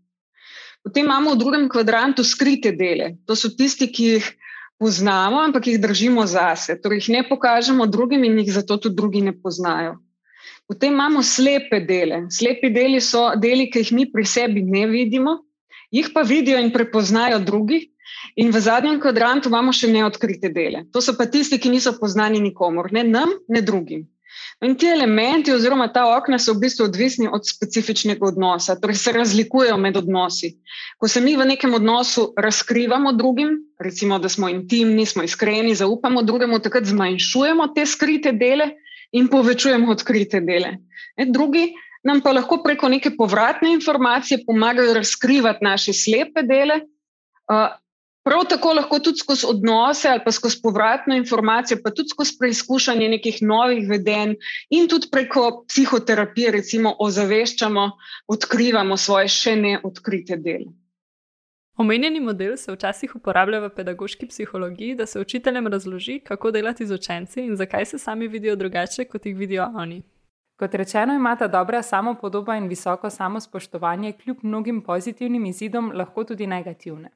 Potem 0.85 1.04
imamo 1.04 1.35
v 1.35 1.38
drugem 1.40 1.64
kvadrantu 1.68 2.25
skrite 2.25 2.73
dele. 2.73 3.16
To 3.26 3.37
so 3.37 3.50
tisti, 3.50 3.90
ki 3.90 4.04
jih 4.14 4.28
poznamo, 4.78 5.42
ampak 5.42 5.66
jih 5.66 5.80
držimo 5.83 6.25
zase. 6.26 6.78
Torej 6.80 7.02
jih 7.02 7.11
ne 7.18 7.23
pokažemo 7.28 7.87
drugim 7.87 8.25
in 8.25 8.38
jih 8.38 8.52
zato 8.54 8.78
tudi 8.78 8.97
drugi 8.97 9.23
ne 9.23 9.35
poznajo. 9.35 9.99
Potem 10.68 10.92
imamo 10.92 11.23
slepe 11.23 11.80
dele. 11.80 12.26
Slepi 12.30 12.71
deli 12.71 13.00
so 13.00 13.33
deli, 13.37 13.68
ki 13.71 13.85
jih 13.85 13.92
mi 13.92 14.09
pri 14.12 14.25
sebi 14.25 14.62
ne 14.62 14.87
vidimo, 14.87 15.38
jih 15.90 16.11
pa 16.14 16.23
vidijo 16.23 16.61
in 16.61 16.73
prepoznajo 16.73 17.38
drugi, 17.45 17.88
In 18.38 18.50
v 18.50 18.61
zadnjem 18.61 19.00
kvadrantu 19.02 19.50
imamo 19.50 19.73
še 19.75 19.90
neodkrite 19.92 20.50
dele. 20.54 20.85
To 20.95 21.02
so 21.04 21.14
pa 21.18 21.26
tisti, 21.26 21.59
ki 21.59 21.73
niso 21.73 21.95
poznani 21.99 22.40
nikomor, 22.42 22.90
ne 22.95 23.04
nam, 23.04 23.35
ne 23.49 23.62
drugim. 23.62 24.07
In 24.61 24.75
ti 24.75 24.88
elementi, 24.91 25.53
oziroma 25.55 25.87
ta 25.95 26.03
okna, 26.17 26.38
so 26.43 26.53
v 26.57 26.65
bistvu 26.65 26.88
odvisni 26.88 27.29
od 27.31 27.47
specifičnega 27.47 28.27
odnosa, 28.27 28.75
torej 28.81 28.99
se 28.99 29.12
razlikujejo 29.15 29.77
med 29.79 29.97
odnosi. 30.00 30.50
Ko 30.99 31.09
se 31.09 31.23
mi 31.23 31.37
v 31.38 31.47
nekem 31.47 31.77
odnosu 31.79 32.33
razkrivamo 32.37 33.12
drugim, 33.15 33.55
recimo, 33.79 34.19
da 34.19 34.29
smo 34.29 34.50
intimni, 34.50 35.07
smo 35.07 35.23
iskreni, 35.23 35.77
zaupamo 35.79 36.25
drugemu, 36.27 36.59
takrat 36.59 36.91
zmanjšujemo 36.91 37.69
te 37.75 37.87
skrite 37.87 38.33
dele 38.35 38.73
in 39.12 39.29
povečujemo 39.31 39.93
odkrite 39.95 40.41
dele. 40.41 40.75
E, 41.15 41.29
drugi 41.31 41.69
nam 42.03 42.21
pa 42.21 42.35
lahko 42.35 42.59
preko 42.65 42.88
neke 42.91 43.15
povratne 43.15 43.73
informacije 43.73 44.43
pomagajo 44.47 44.95
razkrivati 44.95 45.65
naše 45.65 45.93
slepe 45.93 46.43
dele. 46.43 46.81
Uh, 47.49 47.71
Prav 48.28 48.42
tako 48.49 48.73
lahko 48.76 48.99
tudi 49.00 49.23
skozi 49.23 49.47
odnose 49.49 50.08
ali 50.08 50.20
pa 50.25 50.32
skozi 50.32 50.58
povratno 50.62 51.16
informacijo, 51.16 51.78
pa 51.85 51.90
tudi 51.90 52.12
skozi 52.12 52.35
preizkušanje 52.38 53.06
nekih 53.08 53.38
novih 53.42 53.87
vedenj 53.88 54.35
in 54.68 54.88
tudi 54.88 55.08
preko 55.12 55.44
psihoterapije, 55.68 56.50
recimo, 56.50 56.92
ozaveščamo, 56.99 57.85
odkrivamo 58.35 58.97
svoje 58.97 59.30
še 59.32 59.54
neodkrite 59.56 60.37
dele. 60.37 60.68
Omenjeni 61.80 62.20
model 62.20 62.56
se 62.56 62.73
včasih 62.73 63.14
uporablja 63.16 63.62
v 63.62 63.70
pedagoški 63.75 64.26
psihologiji, 64.26 64.99
da 64.99 65.06
se 65.06 65.20
učiteljem 65.20 65.66
razloži, 65.66 66.18
kako 66.20 66.50
delati 66.50 66.87
z 66.87 66.94
učenci 66.94 67.40
in 67.40 67.56
zakaj 67.56 67.87
se 67.87 67.99
sami 67.99 68.28
vidijo 68.28 68.56
drugače, 68.56 69.04
kot 69.04 69.26
jih 69.26 69.37
vidijo 69.37 69.70
oni. 69.75 70.02
Kot 70.61 70.75
rečeno, 70.75 71.14
imata 71.14 71.49
dobra 71.49 71.82
samopodoba 71.82 72.56
in 72.61 72.68
visoko 72.68 73.11
samospoštovanje, 73.11 74.12
kljub 74.12 74.42
mnogim 74.42 74.82
pozitivnim 74.82 75.47
izidom, 75.47 75.92
lahko 75.94 76.25
tudi 76.25 76.47
negativne. 76.47 77.08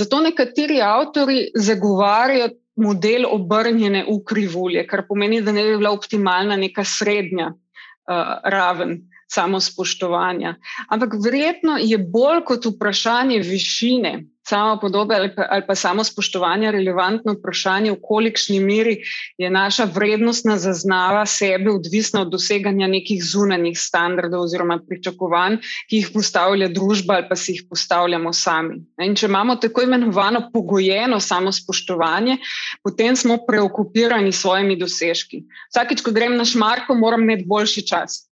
Zato 0.00 0.20
nekateri 0.24 0.80
avtori 0.82 1.50
zagovarjajo 1.54 2.50
model 2.80 3.26
obrnjene 3.28 4.04
v 4.08 4.16
krivulje, 4.24 4.86
kar 4.88 5.04
pomeni, 5.08 5.42
da 5.44 5.52
ne 5.52 5.64
bi 5.66 5.76
bila 5.76 5.92
optimalna 5.92 6.56
neka 6.56 6.84
srednja 6.84 7.50
uh, 7.52 8.34
raven 8.44 9.02
samo 9.30 9.60
spoštovanja. 9.60 10.54
Ampak 10.88 11.14
verjetno 11.24 11.76
je 11.78 11.98
bolj 11.98 12.44
kot 12.48 12.66
vprašanje 12.66 13.38
višine 13.46 14.14
samo 14.50 14.78
podobe 14.80 15.14
ali 15.16 15.30
pa, 15.34 15.46
ali 15.50 15.64
pa 15.66 15.74
samo 15.74 16.04
spoštovanja 16.04 16.70
relevantno 16.74 17.34
vprašanje, 17.36 17.92
v 17.94 18.00
kolikšni 18.02 18.58
meri 18.60 18.96
je 19.38 19.50
naša 19.50 19.86
vrednostna 19.94 20.56
zaznava 20.58 21.24
sebe 21.26 21.70
odvisna 21.70 22.24
od 22.24 22.32
doseganja 22.34 22.88
nekih 22.90 23.22
zunanjih 23.24 23.78
standardov 23.78 24.46
oziroma 24.48 24.78
pričakovanj, 24.88 25.60
ki 25.88 26.00
jih 26.02 26.10
postavlja 26.14 26.70
družba 26.74 27.20
ali 27.20 27.28
pa 27.28 27.36
si 27.36 27.56
jih 27.56 27.66
postavljamo 27.70 28.32
sami. 28.32 28.80
In 29.06 29.14
če 29.14 29.28
imamo 29.30 29.56
tako 29.62 29.84
imenovano 29.86 30.46
pogojeno 30.52 31.20
samo 31.20 31.52
spoštovanje, 31.52 32.38
potem 32.82 33.16
smo 33.16 33.38
preokupirani 33.46 34.32
s 34.32 34.42
svojimi 34.42 34.78
dosežki. 34.80 35.44
Vsakič, 35.70 36.02
ko 36.02 36.14
grem 36.16 36.36
na 36.40 36.44
šmarko, 36.44 36.94
moram 36.98 37.22
imeti 37.28 37.46
boljši 37.46 37.86
čas 37.86 38.24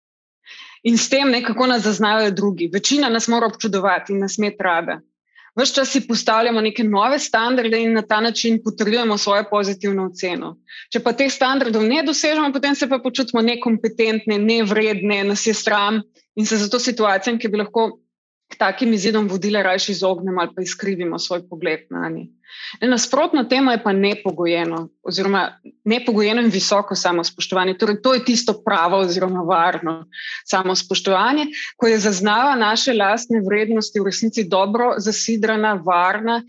in 0.83 0.99
s 0.99 1.09
tem 1.11 1.31
nekako 1.31 1.67
nas 1.67 1.83
zaznajo 1.83 2.31
drugi. 2.31 2.71
Večina 2.73 3.09
nas 3.09 3.29
mora 3.29 3.47
občudovati 3.47 4.13
in 4.13 4.21
nas 4.25 4.39
imeti 4.39 4.63
rada. 4.63 5.01
Ves 5.57 5.73
čas 5.75 5.91
si 5.93 6.07
postavljamo 6.07 6.61
neke 6.61 6.85
nove 6.85 7.19
standarde 7.19 7.81
in 7.83 7.93
na 7.93 8.03
ta 8.03 8.21
način 8.21 8.61
potrjujemo 8.65 9.19
svojo 9.19 9.45
pozitivno 9.51 10.07
oceno. 10.11 10.57
Če 10.93 11.01
pa 11.03 11.13
teh 11.13 11.33
standardov 11.33 11.83
ne 11.83 12.03
dosežemo, 12.07 12.53
potem 12.53 12.75
se 12.75 12.89
pa 12.89 13.01
počutimo 13.03 13.43
nekompetentne, 13.43 14.39
nevredne, 14.39 15.25
nas 15.25 15.47
je 15.47 15.55
sram 15.55 16.03
in 16.37 16.47
se 16.47 16.57
zato 16.57 16.79
situacijam, 16.79 17.39
ki 17.39 17.49
bi 17.49 17.63
lahko 17.63 17.89
k 18.49 18.57
takim 18.57 18.93
izidom 18.93 19.29
vodile, 19.29 19.63
raje 19.63 19.93
izognemo 19.93 20.41
ali 20.41 20.55
pa 20.57 20.63
izkrivimo 20.63 21.19
svoj 21.19 21.49
pogled 21.49 21.89
na 21.91 22.09
njih. 22.09 22.31
Nasprotno 22.81 23.45
temu 23.45 23.71
je 23.71 23.83
pa 23.83 23.93
nepogojeno, 23.93 24.89
oziroma 25.03 25.61
nepogojeno 25.85 26.43
in 26.43 26.51
visoko 26.51 26.95
samospoštovanje. 26.95 27.79
Torej, 27.79 28.01
to 28.03 28.15
je 28.15 28.25
tisto 28.25 28.55
pravo, 28.65 28.99
oziroma 28.99 29.43
varno 29.43 30.07
samospoštovanje, 30.45 31.47
ko 31.77 31.89
je 31.89 31.99
zaznava 31.99 32.55
naše 32.55 32.95
lastne 32.95 33.41
vrednosti 33.41 34.01
v 34.01 34.05
resnici 34.05 34.45
dobro 34.45 34.95
zasidrana, 34.99 35.75
varna 35.85 36.43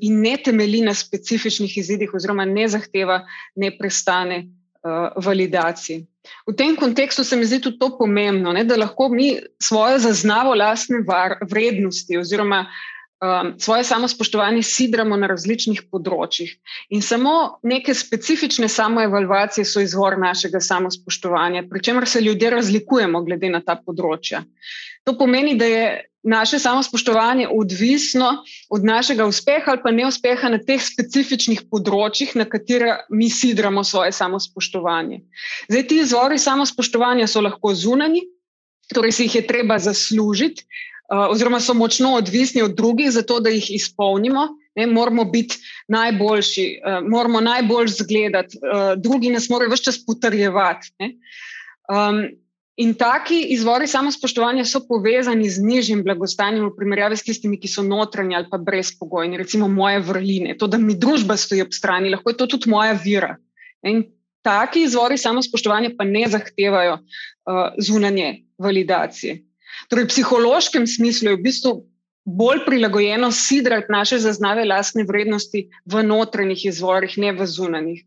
in 0.00 0.20
ne 0.22 0.36
temelji 0.44 0.82
na 0.82 0.94
specifičnih 0.94 1.78
izidih, 1.78 2.14
oziroma 2.14 2.44
ne 2.44 2.68
zahteva 2.68 3.22
neprestane 3.56 4.44
uh, 4.44 5.24
validacije. 5.24 6.06
V 6.46 6.54
tem 6.56 6.76
kontekstu 6.76 7.24
se 7.24 7.36
mi 7.36 7.44
zdi 7.44 7.60
tudi 7.60 7.78
to 7.78 7.92
pomembno, 7.98 8.52
ne, 8.52 8.64
da 8.64 8.76
lahko 8.76 9.08
mi 9.08 9.36
svojo 9.62 9.98
zaznavo 9.98 10.54
lastne 10.54 11.02
var, 11.06 11.38
vrednosti 11.50 12.18
oziroma 12.18 12.66
um, 13.20 13.54
svoje 13.58 13.84
samospoštovanje 13.84 14.62
sidramo 14.62 15.16
na 15.16 15.26
različnih 15.30 15.82
področjih. 15.90 16.54
In 16.94 17.02
samo 17.02 17.58
neke 17.62 17.94
specifične 17.94 18.68
samoevalvacije 18.68 19.64
so 19.66 19.82
izvor 19.82 20.18
našega 20.18 20.60
samospoštovanja, 20.60 21.66
pri 21.70 21.82
čemer 21.82 22.08
se 22.08 22.20
ljudje 22.20 22.50
razlikujemo 22.50 23.22
glede 23.26 23.50
na 23.50 23.62
ta 23.64 23.78
področja. 23.78 24.44
To 25.04 25.16
pomeni, 25.18 25.56
da 25.56 25.64
je 25.64 25.84
naše 26.22 26.58
samospoštovanje 26.58 27.46
odvisno 27.48 28.44
od 28.68 28.84
našega 28.84 29.26
uspeha 29.26 29.70
ali 29.70 29.80
pa 29.82 29.90
neuspeha 29.90 30.50
na 30.52 30.58
teh 30.58 30.82
specifičnih 30.82 31.62
področjih, 31.70 32.34
na 32.36 32.44
katera 32.44 32.98
mi 33.08 33.30
sidramo 33.30 33.84
svoje 33.84 34.12
samospoštovanje. 34.12 35.22
Zdaj, 35.70 35.86
ti 35.88 36.02
izvori 36.02 36.38
samospoštovanja 36.38 37.30
so 37.30 37.40
lahko 37.40 37.72
zunani, 37.74 38.26
torej 38.92 39.14
si 39.14 39.28
jih 39.28 39.38
je 39.40 39.46
treba 39.46 39.78
zaslužiti, 39.78 40.66
oziroma 41.08 41.60
so 41.60 41.74
močno 41.74 42.14
odvisni 42.14 42.62
od 42.62 42.74
drugih, 42.76 43.10
zato 43.10 43.40
da 43.40 43.50
jih 43.50 43.70
izpolnimo. 43.74 44.48
Ne, 44.76 44.86
moramo 44.86 45.24
biti 45.24 45.56
najboljši, 45.88 46.66
uh, 46.78 47.08
moramo 47.08 47.40
najbolj 47.40 47.88
zgledati, 47.88 48.58
uh, 48.62 48.92
drugi 49.02 49.30
nas 49.30 49.48
morajo 49.48 49.72
vse 49.72 49.84
čas 49.84 50.04
potrjevati. 50.06 50.92
Um, 51.88 52.28
In 52.78 52.92
taki 52.94 53.40
izvori 53.50 53.88
samospoštovanja 53.90 54.62
so 54.70 54.84
povezani 54.86 55.48
z 55.50 55.62
nižjim 55.66 56.04
blagostanjem 56.06 56.68
v 56.68 56.76
primerjavi 56.76 57.16
s 57.18 57.26
tistimi, 57.26 57.56
ki 57.58 57.66
so 57.66 57.82
notranji 57.82 58.36
ali 58.38 58.46
pa 58.50 58.60
brezpogojni, 58.62 59.40
recimo 59.40 59.66
moje 59.68 59.98
vrline, 60.06 60.54
to, 60.58 60.68
da 60.70 60.78
mi 60.78 60.94
družba 60.94 61.34
stoji 61.36 61.64
ob 61.64 61.74
strani, 61.74 62.12
lahko 62.14 62.30
je 62.30 62.36
to 62.38 62.46
tudi 62.54 62.70
moja 62.70 62.94
vira. 63.02 63.32
In 63.82 64.04
taki 64.46 64.84
izvori 64.86 65.18
samospoštovanja 65.18 65.90
pa 65.98 66.06
ne 66.06 66.22
zahtevajo 66.30 67.00
uh, 67.00 67.58
zunanje 67.82 68.44
validacije. 68.62 69.40
Torej, 69.88 70.08
v 70.08 70.12
psihološkem 70.12 70.86
smislu 70.86 71.32
je 71.32 71.38
v 71.38 71.44
bistvu 71.46 71.72
bolj 72.28 72.64
prilagojeno 72.66 73.30
sidrati 73.32 73.92
naše 73.92 74.18
zaznave 74.20 74.66
lastne 74.68 75.06
vrednosti 75.08 75.68
v 75.86 76.02
notranjih 76.04 76.66
izvorih, 76.72 77.14
ne 77.18 77.32
v 77.32 77.46
zunanjih. 77.46 78.02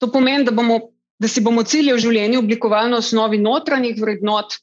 To 0.00 0.08
pomeni, 0.12 0.46
da 0.46 0.54
bomo 0.54 0.80
da 1.18 1.28
si 1.28 1.40
bomo 1.40 1.64
cilje 1.64 1.94
v 1.94 2.02
življenju 2.04 2.42
oblikovali 2.42 2.92
na 2.92 3.00
osnovi 3.00 3.38
notranjih 3.40 3.96
vrednot, 4.00 4.58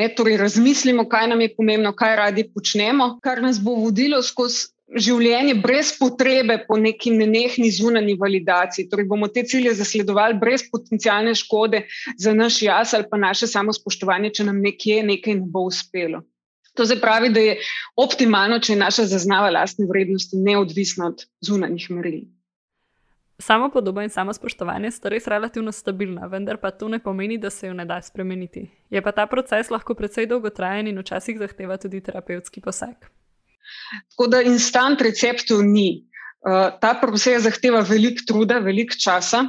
ne, 0.00 0.08
torej 0.18 0.38
razmislimo, 0.40 1.06
kaj 1.10 1.28
nam 1.30 1.42
je 1.44 1.52
pomembno, 1.54 1.94
kaj 1.94 2.16
radi 2.18 2.46
počnemo, 2.50 3.18
kar 3.22 3.42
nas 3.42 3.60
bo 3.62 3.76
vodilo 3.78 4.22
skozi 4.22 4.73
življenje 4.92 5.54
brez 5.62 5.94
potrebe 5.98 6.58
po 6.68 6.76
neki 6.76 7.12
nenehni 7.14 7.70
zunanji 7.72 8.16
validaciji. 8.20 8.88
Torej 8.90 9.08
bomo 9.08 9.28
te 9.32 9.44
cilje 9.48 9.74
zasledovali 9.78 10.38
brez 10.40 10.66
potencijalne 10.70 11.34
škode 11.38 11.84
za 12.18 12.34
naš 12.34 12.60
jaz 12.62 12.94
ali 12.94 13.08
pa 13.10 13.20
naše 13.20 13.48
samospoštovanje, 13.50 14.34
če 14.38 14.48
nam 14.50 14.60
nekje 14.62 15.02
nekaj 15.02 15.40
ne 15.40 15.50
bo 15.50 15.66
uspelo. 15.70 16.22
To 16.74 16.84
zdaj 16.84 16.98
pravi, 17.00 17.30
da 17.30 17.40
je 17.40 17.58
optimalno, 18.02 18.58
če 18.58 18.74
je 18.74 18.80
naša 18.80 19.04
zaznava 19.06 19.50
lastne 19.54 19.86
vrednosti 19.86 20.40
neodvisna 20.42 21.12
od 21.12 21.22
zunanjih 21.46 21.86
meril. 21.94 22.24
Samo 23.38 23.68
podoba 23.70 24.02
in 24.02 24.10
samo 24.10 24.32
spoštovanje 24.34 24.90
sta 24.94 25.10
res 25.10 25.26
relativno 25.30 25.72
stabilna, 25.74 26.26
vendar 26.30 26.58
pa 26.62 26.70
to 26.70 26.88
ne 26.88 27.00
pomeni, 27.02 27.38
da 27.38 27.50
se 27.50 27.66
jo 27.66 27.74
ne 27.74 27.86
da 27.86 28.00
spremeniti. 28.02 28.68
Je 28.90 29.02
pa 29.02 29.12
ta 29.12 29.26
proces 29.26 29.70
lahko 29.70 29.94
precej 29.94 30.26
dolgotrajen 30.30 30.90
in 30.90 30.98
včasih 30.98 31.38
zahteva 31.38 31.78
tudi 31.82 32.00
terapevtski 32.00 32.62
poseg. 32.62 33.10
Tako 34.12 34.28
da 34.32 34.42
instant 34.42 35.00
receptov 35.00 35.64
ni. 35.66 36.04
Uh, 36.44 36.74
ta 36.80 36.92
proces 37.00 37.46
zahteva 37.46 37.80
veliko 37.80 38.26
truda, 38.28 38.58
veliko 38.60 38.96
časa. 39.00 39.46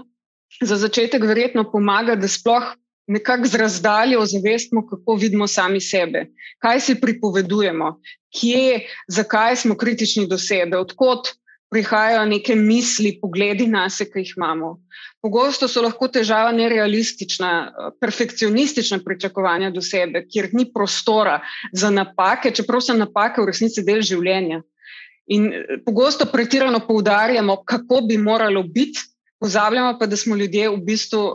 Za 0.62 0.78
začetek 0.80 1.24
verjetno 1.28 1.66
pomaga, 1.72 2.16
da 2.16 2.28
sploh 2.32 2.70
nekako 3.08 3.48
z 3.48 3.56
razdaljo 3.56 4.22
ozavestimo, 4.22 4.86
kako 4.88 5.16
vidimo 5.20 5.48
sami 5.48 5.82
sebe, 5.82 6.26
kaj 6.64 6.80
si 6.82 6.96
pripovedujemo, 7.02 7.98
kje, 8.34 8.88
zakaj 9.08 9.56
smo 9.56 9.76
kritični 9.78 10.28
do 10.28 10.38
sebe, 10.38 10.78
odkot 10.78 11.36
prihajajo 11.72 12.26
neke 12.30 12.56
misli, 12.56 13.16
pogledi 13.22 13.68
na 13.68 13.88
sebe, 13.90 14.12
ki 14.12 14.24
jih 14.24 14.34
imamo. 14.38 14.76
Pogosto 15.22 15.68
so 15.68 15.82
lahko 15.82 16.08
težava 16.08 16.52
nerealistična, 16.56 17.52
perfekcionistična 18.02 19.00
pričakovanja 19.06 19.72
do 19.74 19.82
sebe, 19.82 20.26
kjer 20.30 20.50
ni 20.54 20.68
prostora 20.74 21.40
za 21.74 21.90
napake, 21.90 22.54
čeprav 22.56 22.84
so 22.86 22.94
napake 22.94 23.42
v 23.42 23.50
resnici 23.50 23.84
del 23.84 24.04
življenja. 24.06 24.62
In 25.28 25.50
eh, 25.54 25.82
pogosto 25.86 26.30
pretirano 26.30 26.84
poudarjamo, 26.88 27.64
kako 27.66 28.02
bi 28.08 28.18
moralo 28.18 28.64
biti, 28.64 29.02
pozabljamo 29.42 29.98
pa, 30.00 30.06
da 30.06 30.18
smo 30.18 30.36
ljudje 30.36 30.70
v 30.70 30.78
bistvu 30.86 31.26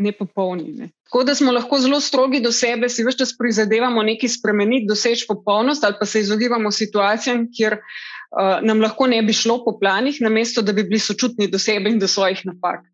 nepopolni. 0.00 0.72
Ne. 0.72 0.90
Tako 1.08 1.24
da 1.24 1.34
smo 1.34 1.52
lahko 1.52 1.78
zelo 1.78 2.00
strogi 2.00 2.40
do 2.40 2.52
sebe, 2.52 2.88
si 2.88 3.04
več 3.04 3.18
čas 3.20 3.32
prizadevamo 3.38 4.02
nekaj 4.06 4.36
spremeniti, 4.36 4.88
doseči 4.88 5.26
popolnost, 5.28 5.84
ali 5.84 5.98
pa 5.98 6.06
se 6.06 6.20
izogibamo 6.20 6.70
situacijam, 6.70 7.48
kjer 7.56 7.80
uh, 8.30 8.60
nam 8.62 8.80
lahko 8.80 9.06
ne 9.06 9.22
bi 9.22 9.32
šlo 9.32 9.60
po 9.64 9.76
planih, 9.78 10.20
namesto 10.20 10.62
da 10.62 10.72
bi 10.72 10.84
bili 10.84 11.00
sočutni 11.00 11.48
do 11.50 11.58
sebe 11.58 11.90
in 11.90 11.98
do 11.98 12.08
svojih 12.08 12.42
napak. 12.44 12.86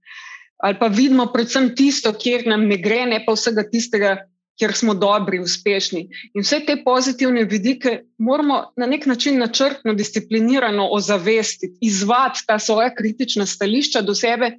Ali 0.57 0.78
pa 0.78 0.87
vidimo 0.88 1.26
predvsem 1.33 1.75
tisto, 1.76 2.12
kjer 2.12 2.47
nam 2.49 2.64
ne 2.69 2.78
gre, 2.81 3.05
ne 3.07 3.21
pa 3.26 3.35
vsega 3.37 3.66
tistega, 3.71 4.16
kjer 4.57 4.73
smo 4.73 4.95
dobri, 4.97 5.40
uspešni. 5.40 6.07
In 6.35 6.45
vse 6.45 6.62
te 6.64 6.78
pozitivne 6.85 7.45
vidike 7.45 7.99
moramo 8.19 8.62
na 8.76 8.87
nek 8.87 9.07
način 9.07 9.38
načrtno, 9.38 9.95
disciplinirano 9.95 10.88
ozavestiti, 10.97 11.76
izvati 11.81 12.47
ta 12.47 12.59
svoja 12.59 12.95
kritična 12.95 13.47
stališča 13.47 14.00
do 14.02 14.14
sebe 14.14 14.57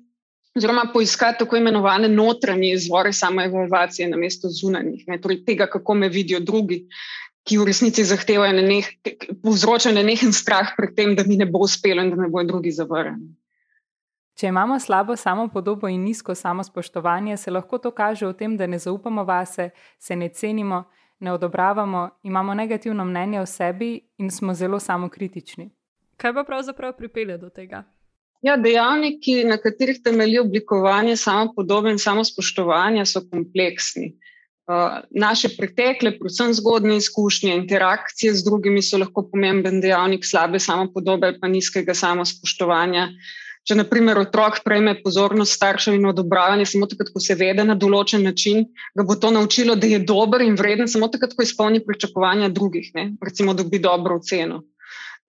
oziroma 0.58 0.90
poiskati 0.94 1.40
tako 1.40 1.58
imenovane 1.58 2.10
notranje 2.10 2.72
izvore 2.72 3.14
samoevalvacije 3.14 4.08
na 4.10 4.18
mesto 4.18 4.50
zunanjih, 4.50 5.04
ne, 5.08 5.22
torej 5.22 5.44
tega, 5.46 5.68
kako 5.68 5.94
me 5.94 6.10
vidijo 6.10 6.40
drugi, 6.40 6.88
ki 7.48 7.58
v 7.58 7.66
resnici 7.70 8.04
zahtevajo 8.04 8.54
na 8.54 8.62
nek, 8.62 8.92
povzročajo 9.44 9.96
na 9.96 10.04
nekaj 10.04 10.34
strah 10.36 10.74
pred 10.78 10.96
tem, 10.96 11.16
da 11.16 11.24
mi 11.28 11.38
ne 11.40 11.48
bo 11.48 11.64
uspelo 11.64 12.04
in 12.04 12.12
da 12.12 12.20
me 12.20 12.28
bodo 12.28 12.54
drugi 12.54 12.72
zavrnili. 12.76 13.32
Če 14.38 14.52
imamo 14.52 14.76
slabo 14.80 15.16
samopodobo 15.18 15.90
in 15.90 16.04
nizko 16.06 16.36
samospoštovanje, 16.36 17.38
se 17.38 17.52
lahko 17.52 17.80
to 17.82 17.92
kaže 17.92 18.28
v 18.28 18.36
tem, 18.38 18.58
da 18.58 18.68
ne 18.68 18.78
zaupamo 18.78 19.24
vase, 19.26 19.72
se 19.98 20.16
ne 20.16 20.30
cenimo, 20.30 20.84
ne 21.20 21.32
odobravamo, 21.34 22.10
imamo 22.24 22.54
negativno 22.54 23.06
mnenje 23.06 23.42
o 23.42 23.46
sebi 23.46 23.96
in 24.18 24.30
smo 24.30 24.54
zelo 24.54 24.80
samokritični. 24.80 25.72
Kaj 26.18 26.34
pa 26.34 26.44
pravzaprav 26.44 26.94
pripelje 26.98 27.38
do 27.38 27.50
tega? 27.50 27.84
Ja, 28.42 28.58
dejavniki, 28.58 29.44
na 29.50 29.58
katerih 29.58 30.04
temelji 30.04 30.40
oblikovanje 30.40 31.16
samopodobe 31.18 31.90
in 31.90 31.98
samospoštovanja, 31.98 33.06
so 33.06 33.24
kompleksni. 33.32 34.12
Uh, 34.14 34.37
naše 35.12 35.50
pretekle, 35.58 36.12
predvsem 36.20 36.54
zgodne 36.54 36.98
izkušnje, 36.98 37.56
interakcije 37.56 38.34
z 38.34 38.44
drugimi 38.44 38.82
so 38.82 39.00
lahko 39.00 39.24
pomemben 39.32 39.82
dejavnik 39.82 40.26
slabe 40.26 40.60
samopodobe 40.60 41.28
ali 41.28 41.40
pa 41.40 41.48
nizkega 41.48 41.96
samospoštovanja. 41.96 43.08
Če, 43.68 43.76
na 43.76 43.84
primer, 43.84 44.20
otrok 44.20 44.62
prejme 44.64 44.94
pozornost 45.04 45.56
staršev 45.56 45.96
in 45.98 46.06
odobravanje 46.08 46.66
samo 46.66 46.88
takrat, 46.88 47.10
ko 47.12 47.20
se 47.20 47.36
vede 47.36 47.66
na 47.68 47.76
določen 47.76 48.24
način, 48.24 48.64
ga 48.96 49.04
bo 49.04 49.16
to 49.20 49.32
naučilo, 49.32 49.76
da 49.76 49.88
je 49.88 50.00
dober 50.00 50.44
in 50.46 50.56
vreden 50.56 50.88
samo 50.88 51.10
takrat, 51.12 51.36
ko 51.36 51.44
izpolni 51.44 51.84
pričakovanja 51.84 52.48
drugih, 52.48 52.94
ne? 52.96 53.10
recimo, 53.24 53.54
da 53.54 53.64
dobi 53.64 53.84
dobro 53.84 54.22
oceno 54.22 54.64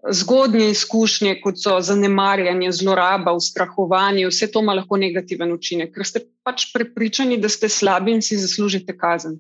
zgodnje 0.07 0.71
izkušnje, 0.71 1.41
kot 1.43 1.59
so 1.59 1.81
zanemarjanje, 1.83 2.71
zloraba, 2.73 3.33
ustrahovanje, 3.35 4.29
vse 4.31 4.51
to 4.53 4.63
ima 4.63 4.77
lahko 4.79 4.97
negativen 4.97 5.53
učinek, 5.53 5.93
ker 5.95 6.07
ste 6.07 6.23
pač 6.47 6.71
prepričani, 6.75 7.39
da 7.43 7.51
ste 7.51 7.69
slabi 7.69 8.15
in 8.15 8.23
si 8.23 8.39
zaslužite 8.39 8.97
kazen. 8.99 9.39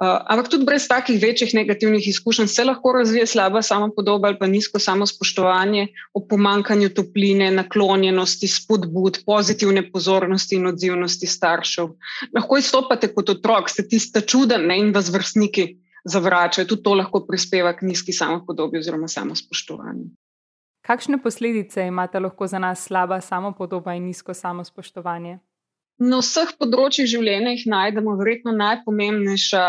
Uh, 0.00 0.16
ampak 0.32 0.46
tudi 0.48 0.64
brez 0.64 0.86
takih 0.88 1.18
večjih 1.20 1.50
negativnih 1.52 2.06
izkušenj 2.08 2.46
se 2.48 2.64
lahko 2.64 2.92
razvije 2.96 3.26
slaba 3.26 3.60
samopodoba 3.62 4.28
ali 4.28 4.38
pa 4.38 4.46
nizko 4.46 4.78
samospoštovanje 4.80 5.88
o 6.14 6.22
pomankanju 6.28 6.88
topline, 6.96 7.50
naklonjenosti, 7.50 8.48
spodbud, 8.48 9.18
pozitivne 9.26 9.82
pozornosti 9.92 10.56
in 10.56 10.66
odzivnosti 10.72 11.26
staršev. 11.26 11.92
Lahko 12.32 12.56
izstopate 12.56 13.12
kot 13.12 13.28
otrok, 13.28 13.68
ste 13.68 13.84
tiste 13.88 14.24
čudne 14.24 14.78
in 14.78 14.94
vas 14.96 15.12
vrstniki 15.12 15.68
zavračajo. 16.04 16.66
Tudi 16.66 16.82
to 16.82 16.94
lahko 16.94 17.24
prispeva 17.26 17.72
k 17.76 17.86
nizki 17.86 18.12
samopodobi 18.12 18.78
oziroma 18.78 19.08
samospoštovanju. 19.08 20.10
Kakšne 20.86 21.20
posledice 21.22 21.86
imate 21.86 22.20
lahko 22.20 22.46
za 22.46 22.58
nas 22.58 22.84
slaba 22.84 23.20
samopodoba 23.20 23.94
in 23.94 24.06
nizko 24.08 24.34
samospoštovanje? 24.34 25.38
Na 26.00 26.22
vseh 26.22 26.54
področjih 26.56 27.04
življenja 27.10 27.50
jih 27.52 27.66
najdemo, 27.68 28.14
verjetno 28.16 28.54
najpomembnejša 28.56 29.64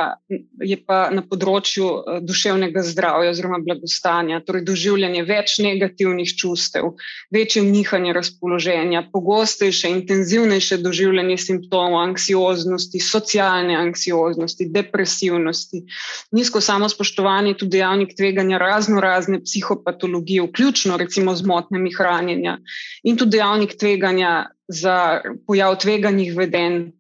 je 0.64 0.78
pa 0.80 1.00
na 1.12 1.26
področju 1.28 1.88
eh, 1.92 2.20
duševnega 2.24 2.84
zdravja 2.88 3.34
oziroma 3.34 3.60
blagostanja, 3.66 4.40
torej 4.48 4.64
doživljanje 4.70 5.26
več 5.28 5.58
negativnih 5.60 6.32
čustev, 6.40 6.94
večje 7.36 7.66
nihanje 7.66 8.14
razpoloženja, 8.16 9.02
pogostejše, 9.12 9.92
intenzivnejše 9.92 10.80
doživljanje 10.80 11.36
simptomov 11.44 12.00
anksioznosti, 12.06 13.04
socialne 13.04 13.76
anksioznosti, 13.82 14.70
depresivnosti. 14.72 15.84
Nizko 16.32 16.64
samospoštovanje 16.64 17.58
je 17.58 17.60
tudi 17.66 17.76
dejavnik 17.76 18.16
tveganja 18.16 18.62
razno 18.64 19.04
razne 19.04 19.42
psihopatologije, 19.44 20.48
vključno 20.48 20.96
recimo 20.96 21.36
z 21.36 21.44
motnjami 21.52 21.92
hranjenja 22.00 22.58
in 23.04 23.20
tudi 23.20 23.36
dejavnik 23.36 23.76
tveganja 23.76 24.48
za 24.72 25.22
pojav 25.48 25.78
tveganih 25.82 26.34
vedenj, 26.38 26.92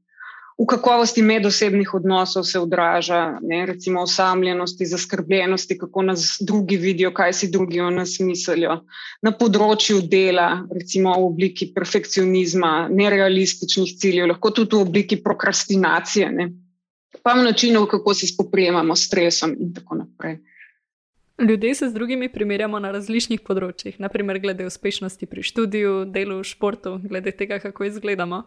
v 0.61 0.65
kakovosti 0.69 1.23
medosebnih 1.25 1.93
odnosov 1.93 2.43
se 2.45 2.59
odraža, 2.59 3.39
ne, 3.41 3.65
recimo 3.65 4.03
osamljenosti, 4.05 4.85
zaskrbljenosti, 4.85 5.77
kako 5.77 6.01
nas 6.01 6.37
drugi 6.41 6.77
vidijo, 6.77 7.13
kaj 7.13 7.33
si 7.33 7.49
drugi 7.51 7.79
o 7.81 7.89
nas 7.89 8.19
mislijo. 8.19 8.81
Na 9.25 9.31
področju 9.33 10.03
dela, 10.11 10.61
recimo 10.69 11.15
v 11.17 11.25
obliki 11.31 11.71
perfekcionizma, 11.73 12.91
nerealističnih 12.93 13.95
ciljev, 13.97 14.29
lahko 14.35 14.53
tudi 14.59 14.77
v 14.77 14.85
obliki 14.85 15.17
prokrastinacije, 15.23 16.29
ne, 16.37 16.51
pa 17.23 17.33
v 17.33 17.47
načinu, 17.49 17.87
kako 17.89 18.13
se 18.13 18.29
spoprijemamo 18.29 18.95
s 18.95 19.09
stresom 19.09 19.57
in 19.57 19.73
tako 19.73 20.03
naprej. 20.03 20.37
Ljudje 21.49 21.75
se 21.75 21.89
z 21.89 21.93
drugimi 21.93 22.27
primerjamo 22.29 22.77
na 22.79 22.91
različnih 22.93 23.39
področjih, 23.41 23.95
naprimer 23.97 24.37
glede 24.43 24.67
uspešnosti 24.69 25.25
pri 25.25 25.41
študiju, 25.41 25.93
delu, 26.13 26.43
športu, 26.45 26.99
glede 27.01 27.31
tega, 27.33 27.57
kako 27.63 27.87
izgledamo. 27.87 28.43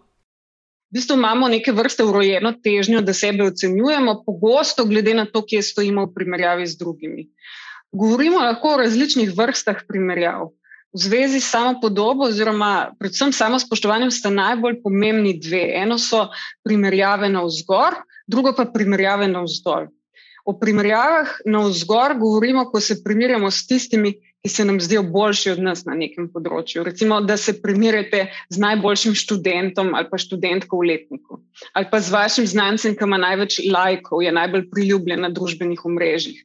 V 0.92 1.00
bistvu 1.00 1.16
imamo 1.18 1.48
neke 1.50 1.74
vrste 1.74 2.06
urojeno 2.06 2.52
težnjo, 2.62 3.00
da 3.02 3.10
sebe 3.10 3.48
ocenjujemo, 3.48 4.20
pogosto 4.26 4.84
glede 4.86 5.16
na 5.18 5.24
to, 5.26 5.42
kje 5.42 5.64
stojimo 5.66 6.04
v 6.06 6.12
primerjavi 6.14 6.68
z 6.70 6.78
drugimi. 6.84 7.26
Govorimo 7.90 8.44
lahko 8.44 8.76
o 8.76 8.78
različnih 8.84 9.34
vrstah 9.34 9.82
primerjav. 9.88 10.52
V 10.94 11.02
zvezi 11.08 11.42
s 11.42 11.50
samo 11.50 11.80
podobo, 11.82 12.28
oziroma 12.30 12.94
predvsem 13.00 13.34
samo 13.34 13.58
spoštovanjem, 13.58 14.14
sta 14.14 14.30
najbolj 14.30 14.78
pomembni 14.86 15.34
dve. 15.42 15.64
Eno 15.82 15.98
so 15.98 16.28
primerjave 16.62 17.26
na 17.26 17.42
vzgor, 17.42 17.98
drugo 18.30 18.54
pa 18.54 18.70
primerjave 18.70 19.26
na 19.26 19.42
vzdolj. 19.42 19.90
O 20.44 20.52
primerjavah 20.60 21.38
na 21.48 21.64
vzgor 21.64 22.18
govorimo, 22.20 22.66
ko 22.70 22.80
se 22.80 22.98
primerjamo 23.04 23.50
s 23.50 23.66
tistimi, 23.66 24.12
ki 24.44 24.50
se 24.52 24.64
nam 24.68 24.76
zdijo 24.80 25.02
boljši 25.02 25.54
od 25.54 25.60
nas 25.64 25.86
na 25.88 25.94
nekem 25.96 26.26
področju. 26.32 26.82
Recimo, 26.84 27.22
da 27.24 27.38
se 27.40 27.54
primerjate 27.62 28.26
z 28.52 28.60
najboljšim 28.60 29.14
študentom 29.16 29.94
ali 29.96 30.10
pa 30.10 30.20
študentko 30.20 30.82
v 30.82 30.88
letniku, 30.90 31.38
ali 31.72 31.88
pa 31.90 32.00
z 32.04 32.12
vašim 32.12 32.48
znancem, 32.50 32.92
ki 32.92 33.08
ima 33.08 33.16
največ 33.22 33.62
lajkov, 33.72 34.20
je 34.20 34.34
najbolj 34.36 34.66
priljubljen 34.74 35.24
na 35.24 35.30
družbenih 35.32 35.86
omrežjih. 35.88 36.42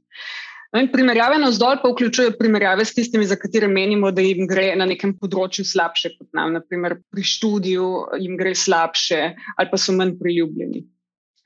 No 0.71 0.83
primerjave 0.93 1.39
na 1.41 1.49
vzdolj 1.49 1.79
pa 1.81 1.89
vključujejo 1.89 2.37
primerjave 2.39 2.85
s 2.85 2.93
tistimi, 2.93 3.25
za 3.25 3.35
katere 3.35 3.67
menimo, 3.67 4.11
da 4.15 4.21
jim 4.21 4.45
gre 4.47 4.69
na 4.77 4.85
nekem 4.85 5.15
področju 5.17 5.65
slabše 5.65 6.13
kot 6.13 6.29
nam. 6.37 6.53
Naprimer, 6.55 6.99
pri 7.09 7.25
študiju 7.25 7.89
jim 8.21 8.37
gre 8.37 8.53
slabše 8.55 9.19
ali 9.57 9.71
pa 9.71 9.81
so 9.81 9.97
manj 9.97 10.15
priljubljeni. 10.21 10.85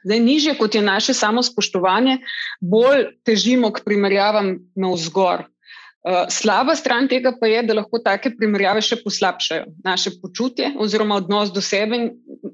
Zdaj, 0.04 0.20
nižje 0.20 0.58
kot 0.60 0.76
je 0.76 0.82
naše 0.82 1.14
samo 1.14 1.44
spoštovanje, 1.44 2.18
bolj 2.62 3.06
težimo 3.24 3.72
k 3.72 3.84
primerjavam 3.86 4.56
na 4.76 4.94
vzgor. 4.94 5.48
Uh, 6.04 6.26
slaba 6.28 6.76
stran 6.76 7.08
tega 7.08 7.32
pa 7.40 7.48
je, 7.48 7.62
da 7.64 7.78
lahko 7.78 8.02
take 8.04 8.34
primerjave 8.36 8.82
še 8.84 8.98
poslabšajo 9.06 9.70
naše 9.86 10.12
počutje 10.20 10.74
oziroma 10.84 11.22
odnos 11.22 11.54
do 11.56 11.62
sebe 11.64 11.96
in 11.96 12.10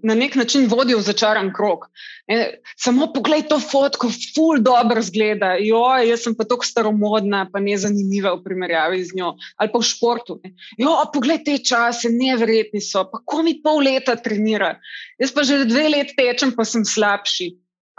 na 0.06 0.14
nek 0.14 0.36
način 0.38 0.68
vodijo 0.70 1.00
v 1.00 1.06
začaran 1.08 1.50
krok. 1.54 1.88
E, 2.30 2.60
samo 2.78 3.08
poglej 3.14 3.48
to 3.50 3.58
fotko, 3.60 4.12
ful 4.36 4.62
dobro 4.62 5.02
zgleda, 5.02 5.56
jo, 5.66 5.82
jaz 6.06 6.28
sem 6.28 6.36
pa 6.38 6.46
tako 6.46 6.68
staromodna, 6.68 7.48
pa 7.50 7.62
ne 7.64 7.74
zanimiva 7.78 8.36
v 8.36 8.44
primerjavi 8.46 9.02
z 9.08 9.18
njo. 9.18 9.32
Ali 9.58 9.74
pa 9.74 9.82
v 9.82 9.88
športu. 9.90 10.38
Ne. 10.44 10.54
Jo, 10.78 10.94
poglej 11.14 11.42
te 11.48 11.58
čase, 11.58 12.12
neverjetni 12.14 12.84
so, 12.86 13.08
pa 13.10 13.18
ko 13.26 13.42
mi 13.46 13.56
pol 13.64 13.82
leta 13.88 14.14
trenira. 14.14 14.76
Jaz 15.18 15.34
pa 15.34 15.48
že 15.48 15.64
dve 15.66 15.88
leti 15.90 16.14
tečem, 16.20 16.54
pa 16.54 16.68
sem 16.70 16.86
slabši. 16.86 17.50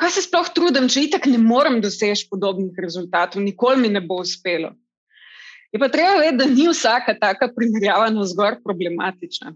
Kaj 0.01 0.15
se 0.15 0.23
sploh 0.25 0.47
trudim, 0.55 0.87
če 0.89 1.09
itak 1.11 1.27
ne 1.29 1.43
morem 1.43 1.83
doseči 1.83 2.31
podobnih 2.31 2.79
rezultatov, 2.79 3.43
nikoli 3.45 3.83
mi 3.83 3.91
ne 3.93 4.01
bo 4.01 4.23
uspelo. 4.23 4.73
Je 5.73 5.79
pa 5.79 5.89
treba 5.89 6.19
vedeti, 6.19 6.37
da 6.37 6.47
ni 6.51 6.69
vsaka 6.69 7.15
taka 7.21 7.49
primerjava 7.57 8.11
na 8.11 8.25
vzgor 8.27 8.59
problematična. 8.65 9.55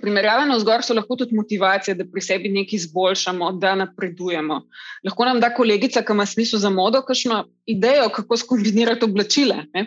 Primerjave 0.00 0.44
na 0.44 0.56
vzgor 0.58 0.82
so 0.84 0.94
lahko 0.94 1.16
tudi 1.16 1.34
motivacija, 1.34 1.94
da 1.96 2.04
pri 2.04 2.20
sebi 2.20 2.50
nekaj 2.52 2.76
izboljšamo, 2.76 3.46
da 3.60 3.74
napredujemo. 3.80 4.58
Lahko 5.08 5.24
nam 5.24 5.40
da 5.40 5.48
kolegica, 5.56 6.02
ki 6.04 6.12
ima 6.12 6.26
smisel 6.28 6.60
za 6.60 6.70
modo, 6.70 7.00
kakšno 7.02 7.38
idejo, 7.66 8.10
kako 8.12 8.36
skombinirati 8.36 9.08
oblačile. 9.08 9.56
Ne? 9.72 9.86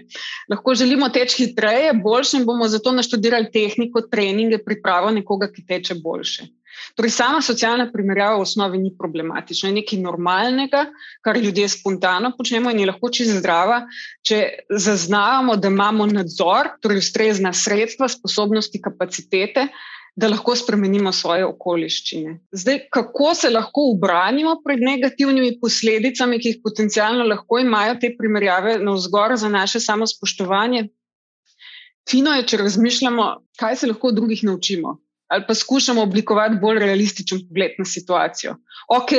Lahko 0.49 0.73
želimo 0.75 1.09
teči 1.13 1.43
hitreje, 1.43 1.93
boljše 1.93 2.41
in 2.41 2.45
bomo 2.45 2.67
zato 2.67 2.91
naštudirali 2.91 3.51
tehniko, 3.53 4.01
treninge, 4.01 4.57
pripravo 4.65 5.11
nekoga, 5.13 5.51
ki 5.53 5.65
teče 5.67 5.99
boljše. 6.01 6.49
Torej, 6.95 7.13
sama 7.15 7.41
socialna 7.41 7.89
primerjava 7.91 8.37
v 8.39 8.47
osnovi 8.47 8.81
ni 8.81 8.91
problematična, 8.97 9.69
je 9.69 9.77
nekaj 9.79 10.01
normalnega, 10.01 10.85
kar 11.25 11.37
ljudje 11.37 11.69
spontano 11.69 12.33
počnemo 12.37 12.71
in 12.71 12.83
je 12.83 12.89
lahko 12.89 13.11
čisto 13.13 13.37
zdrava, 13.39 13.83
če 14.25 14.41
zaznavamo, 14.69 15.55
da 15.55 15.71
imamo 15.71 16.09
nadzor, 16.09 16.75
torej 16.81 17.03
ustrezna 17.03 17.53
sredstva, 17.53 18.09
sposobnosti, 18.11 18.81
kapacitete, 18.81 19.69
da 20.19 20.27
lahko 20.27 20.55
spremenimo 20.57 21.11
svoje 21.15 21.45
okoliščine. 21.47 22.33
Zdaj, 22.51 22.79
kako 22.91 23.33
se 23.39 23.49
lahko 23.49 23.85
ubranimo 23.93 24.57
pred 24.65 24.81
negativnimi 24.83 25.53
posledicami, 25.61 26.39
ki 26.41 26.53
jih 26.53 26.63
potencialno 26.63 27.27
lahko 27.27 27.59
imajo 27.63 27.95
te 28.01 28.11
primerjave 28.17 28.79
na 28.83 28.95
vzgor 28.97 29.37
za 29.39 29.49
naše 29.49 29.79
samospoštovanje? 29.79 30.89
Fino 32.09 32.33
je, 32.35 32.47
če 32.51 32.57
razmišljamo, 32.63 33.29
kaj 33.59 33.79
se 33.79 33.91
lahko 33.91 34.11
od 34.11 34.19
drugih 34.19 34.43
naučimo. 34.43 34.97
Ali 35.29 35.45
pa 35.47 35.55
skušamo 35.55 36.01
oblikovati 36.01 36.57
bolj 36.61 36.79
realističen 36.79 37.45
pogled 37.47 37.77
na 37.77 37.85
situacijo. 37.85 38.55
Ok, 38.89 39.13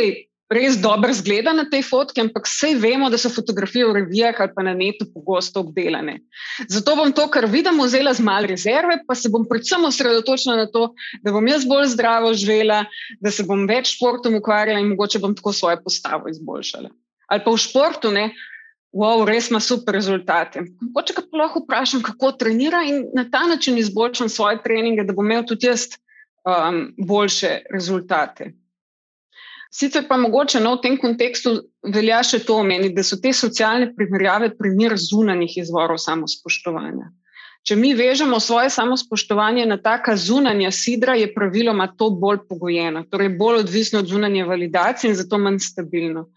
res 0.51 0.81
dobro 0.83 1.15
zgleda 1.15 1.53
na 1.55 1.65
tej 1.71 1.85
fotki, 1.87 2.21
ampak 2.25 2.49
vse 2.49 2.73
vemo, 2.83 3.07
da 3.11 3.19
so 3.19 3.31
fotografije 3.31 3.87
v 3.87 3.95
revijah 4.01 4.41
ali 4.43 4.53
pa 4.57 4.65
na 4.67 4.75
netu 4.75 5.07
pogosto 5.15 5.63
obdelane. 5.63 6.19
Zato 6.69 6.97
bom 6.99 7.13
to, 7.15 7.29
kar 7.31 7.47
vidim, 7.47 7.79
vzela 7.79 8.13
z 8.15 8.27
malo 8.27 8.51
rezerve, 8.51 8.99
pa 9.07 9.15
se 9.15 9.31
bom 9.31 9.47
predvsem 9.47 9.87
osredotočila 9.87 10.59
na 10.59 10.67
to, 10.67 10.91
da 11.23 11.31
bom 11.33 11.47
jaz 11.47 11.65
bolj 11.71 11.93
zdravo 11.95 12.35
živela, 12.35 12.83
da 13.23 13.31
se 13.31 13.47
bom 13.47 13.63
več 13.71 13.95
športom 13.95 14.41
ukvarjala 14.41 14.83
in 14.83 14.91
mogoče 14.91 15.23
bom 15.23 15.37
tako 15.39 15.55
svojo 15.55 15.79
postavo 15.85 16.29
izboljšala. 16.33 16.91
Ali 17.31 17.45
pa 17.47 17.55
v 17.55 17.63
športu, 17.63 18.11
ne. 18.11 18.33
Wow, 18.93 19.23
res 19.27 19.51
ima 19.51 19.61
super 19.63 19.95
rezultate. 19.95 20.65
Mogoče 20.83 21.15
ga 21.15 21.23
lahko 21.39 21.63
vprašam, 21.63 22.03
kako 22.03 22.33
trenira 22.33 22.83
in 22.87 23.05
na 23.15 23.29
ta 23.31 23.45
način 23.47 23.79
izboljšam 23.79 24.29
svoje 24.29 24.63
treninge, 24.63 25.05
da 25.07 25.15
bom 25.15 25.27
imel 25.27 25.45
tudi 25.47 25.67
jaz 25.67 25.87
um, 26.43 26.81
boljše 26.99 27.59
rezultate. 27.71 28.53
Sicer 29.71 30.09
pa 30.09 30.17
mogoče 30.19 30.61
no, 30.61 30.75
v 30.75 30.83
tem 30.83 30.97
kontekstu 30.99 31.53
velja 31.95 32.25
še 32.27 32.41
to 32.43 32.57
omeniti, 32.59 32.97
da 32.97 33.05
so 33.07 33.21
te 33.23 33.31
socialne 33.33 33.93
primerjave 33.95 34.51
primer 34.59 34.97
zunanjih 34.99 35.61
izvorov 35.63 36.01
samospoštovanja. 36.03 37.13
Če 37.61 37.77
mi 37.77 37.91
vežemo 37.95 38.39
svoje 38.41 38.71
samospoštovanje 38.73 39.67
na 39.69 39.77
taka 39.77 40.15
zunanja 40.17 40.71
sidra, 40.73 41.15
je 41.15 41.29
praviloma 41.35 41.91
to 41.99 42.09
bolj 42.11 42.41
pogojeno, 42.49 43.05
torej 43.13 43.35
bolj 43.37 43.61
odvisno 43.67 44.01
od 44.01 44.09
zunanje 44.09 44.47
validacije 44.49 45.11
in 45.11 45.17
zato 45.19 45.39
manj 45.39 45.59
stabilno. 45.61 46.31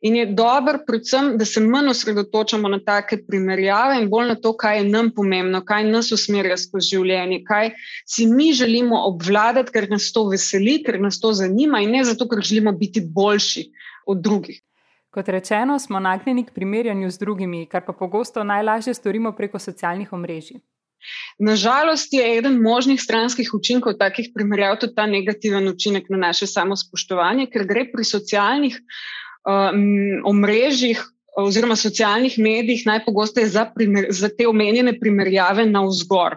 In 0.00 0.16
je 0.16 0.26
dobro, 0.38 0.78
predvsem, 0.86 1.32
da 1.40 1.44
se 1.48 1.60
manj 1.64 1.88
osredotočamo 1.90 2.68
na 2.68 2.78
take 2.84 3.16
primerjave 3.26 3.96
in 4.02 4.10
bolj 4.12 4.28
na 4.28 4.36
to, 4.36 4.52
kaj 4.56 4.78
je 4.78 4.84
nam 4.90 5.10
pomembno, 5.16 5.64
kaj 5.66 5.88
nas 5.88 6.12
usmerja 6.14 6.60
skozi 6.60 6.92
življenje, 6.98 7.40
kaj 7.48 7.72
si 8.06 8.28
mi 8.30 8.52
želimo 8.54 9.00
obvladati, 9.08 9.72
ker 9.74 9.88
nas 9.90 10.12
to 10.12 10.28
veseli, 10.28 10.82
ker 10.84 11.00
nas 11.00 11.18
to 11.18 11.32
zanima 11.32 11.80
in 11.82 11.96
ne 11.96 12.04
zato, 12.04 12.28
ker 12.28 12.44
želimo 12.44 12.76
biti 12.76 13.02
boljši 13.02 13.70
od 14.06 14.22
drugih. 14.22 14.60
Kot 15.10 15.28
rečeno, 15.28 15.78
smo 15.78 16.00
nagnjeni 16.00 16.44
k 16.44 16.52
primerjanju 16.54 17.10
z 17.10 17.18
drugimi, 17.18 17.66
kar 17.66 17.84
pa 17.86 17.92
pogosto 17.92 18.44
najlažje 18.44 18.94
storimo 18.94 19.32
preko 19.32 19.58
socialnih 19.58 20.12
omrežij. 20.12 20.60
Nažalost 21.38 22.12
je 22.12 22.24
eden 22.38 22.58
možnih 22.62 23.00
stranskih 23.00 23.50
učinkov 23.54 23.94
takih 23.98 24.30
primerjav 24.34 24.76
tudi 24.80 24.94
ta 24.94 25.06
negativen 25.06 25.68
učinek 25.68 26.10
na 26.10 26.18
naše 26.28 26.46
samospoštovanje, 26.46 27.46
ker 27.52 27.64
gre 27.66 27.86
pri 27.92 28.04
socialnih 28.04 28.80
um, 29.46 30.26
omrežjih 30.26 31.00
oziroma 31.38 31.76
socialnih 31.76 32.34
medijih 32.38 32.82
najpogosteje 32.86 33.46
za, 33.46 33.64
primer, 33.74 34.08
za 34.10 34.28
te 34.28 34.48
omenjene 34.48 34.98
primerjave 35.00 35.66
na 35.66 35.84
vzgor. 35.86 36.36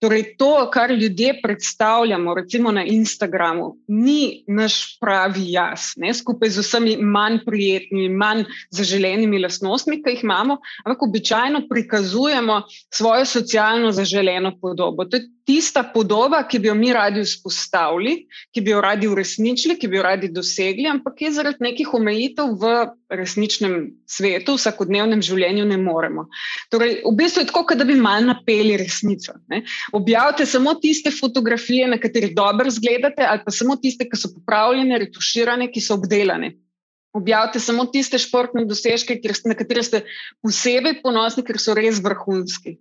Torej, 0.00 0.22
to, 0.40 0.70
kar 0.72 0.90
ljudje 0.90 1.34
predstavljamo, 1.42 2.34
recimo 2.34 2.72
na 2.72 2.84
Instagramu, 2.84 3.76
ni 3.88 4.44
naš 4.48 4.98
pravi 5.00 5.42
jaz, 5.52 5.90
ne, 6.00 6.14
skupaj 6.14 6.54
z 6.54 6.64
vsemi 6.64 6.94
manj 6.96 7.42
prijetnimi, 7.44 8.08
manj 8.08 8.46
zaželenimi 8.72 9.42
lastnostmi, 9.42 9.98
ki 10.00 10.14
jih 10.14 10.24
imamo, 10.24 10.56
ampak 10.84 11.04
običajno 11.04 11.66
prikazujemo 11.68 12.62
svojo 12.88 13.28
socialno 13.28 13.92
zaželeno 13.92 14.54
podobo. 14.62 15.04
To 15.04 15.20
je 15.20 15.28
tista 15.50 15.82
podoba, 15.82 16.44
ki 16.46 16.60
bi 16.62 16.68
jo 16.68 16.74
mi 16.78 16.92
radi 16.94 17.24
vzpostavili, 17.26 18.12
ki 18.54 18.62
bi 18.62 18.70
jo 18.70 18.80
radi 18.84 19.08
uresničili, 19.10 19.74
ki 19.80 19.88
bi 19.90 19.98
jo 19.98 20.04
radi 20.06 20.30
dosegli, 20.30 20.86
ampak 20.86 21.24
je 21.24 21.32
zaradi 21.34 21.64
nekih 21.66 21.90
omejitev 21.98 22.52
v 22.60 22.70
resničnem 23.18 23.74
svetu, 24.06 24.54
v 24.54 24.60
vsakodnevnem 24.60 25.24
življenju 25.26 25.66
ne 25.66 25.80
moremo. 25.82 26.28
Torej, 26.70 27.00
v 27.02 27.14
bistvu 27.18 27.42
je 27.42 27.50
tako, 27.50 27.74
da 27.74 27.86
bi 27.88 27.98
mal 27.98 28.28
napeli 28.28 28.78
resnico. 28.78 29.34
Ne. 29.50 29.64
Objavite 29.96 30.46
samo 30.46 30.76
tiste 30.78 31.10
fotografije, 31.10 31.90
na 31.90 31.98
katerih 31.98 32.36
dobro 32.36 32.70
izgledate, 32.70 33.26
ali 33.26 33.42
pa 33.42 33.54
samo 33.54 33.74
tiste, 33.82 34.06
ki 34.06 34.20
so 34.20 34.30
popravljene, 34.36 35.02
retuširane, 35.06 35.70
ki 35.74 35.82
so 35.82 35.98
obdelane. 35.98 36.54
Objavite 37.16 37.58
samo 37.58 37.88
tiste 37.90 38.22
športne 38.22 38.68
dosežke, 38.70 39.18
na 39.50 39.58
katere 39.58 39.82
ste 39.82 40.04
posebej 40.46 41.00
ponosni, 41.02 41.42
ker 41.42 41.58
so 41.58 41.74
res 41.74 41.98
vrhunski. 41.98 42.78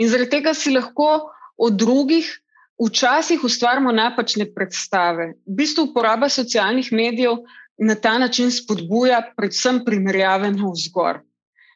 In 0.00 0.08
zaradi 0.08 0.38
tega 0.38 0.56
si 0.56 0.72
lahko 0.72 1.35
o 1.56 1.70
drugih, 1.70 2.28
včasih 2.86 3.44
ustvarjamo 3.44 3.92
napačne 3.92 4.46
predstave. 4.54 5.32
V 5.46 5.56
bistvu 5.60 5.88
uporaba 5.90 6.28
socialnih 6.28 6.92
medijev 6.92 7.40
na 7.78 7.94
ta 7.94 8.18
način 8.18 8.50
spodbuja 8.50 9.22
predvsem 9.36 9.82
primerjave 9.84 10.50
na 10.52 10.72
vzgor. 10.72 11.20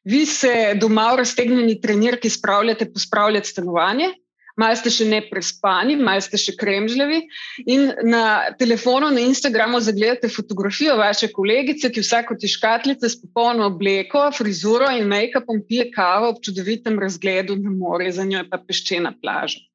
Vi 0.05 0.25
se 0.27 0.73
doma 0.81 1.11
v 1.13 1.21
raztegnjeni 1.21 1.81
trenirki 1.81 2.31
spravljate 2.31 2.93
pospravljati 2.93 3.49
stanovanje, 3.49 4.09
malo 4.57 4.77
ste 4.77 4.91
še 4.93 5.07
ne 5.09 5.21
prespani, 5.29 5.97
malo 5.97 6.25
ste 6.25 6.41
še 6.41 6.55
kremžljavi 6.61 7.21
in 7.69 7.91
na 8.09 8.25
telefonu, 8.61 9.11
na 9.13 9.21
Instagramu 9.25 9.81
zagledate 9.85 10.29
fotografijo 10.33 10.97
vaše 11.01 11.31
kolegice, 11.33 11.93
ki 11.93 12.05
vsako 12.05 12.37
ti 12.41 12.49
škatlice 12.49 13.09
s 13.09 13.21
popolno 13.21 13.69
obleko, 13.73 14.27
frizuro 14.37 14.89
in 14.97 15.09
make-upom 15.13 15.61
pije 15.69 15.91
kavo 15.95 16.33
ob 16.35 16.45
čudovitem 16.45 16.99
razgledu 17.01 17.57
na 17.61 17.73
morje, 17.73 18.17
za 18.21 18.25
njo 18.25 18.41
je 18.41 18.49
pa 18.51 18.61
peščena 18.65 19.15
plaža. 19.21 19.70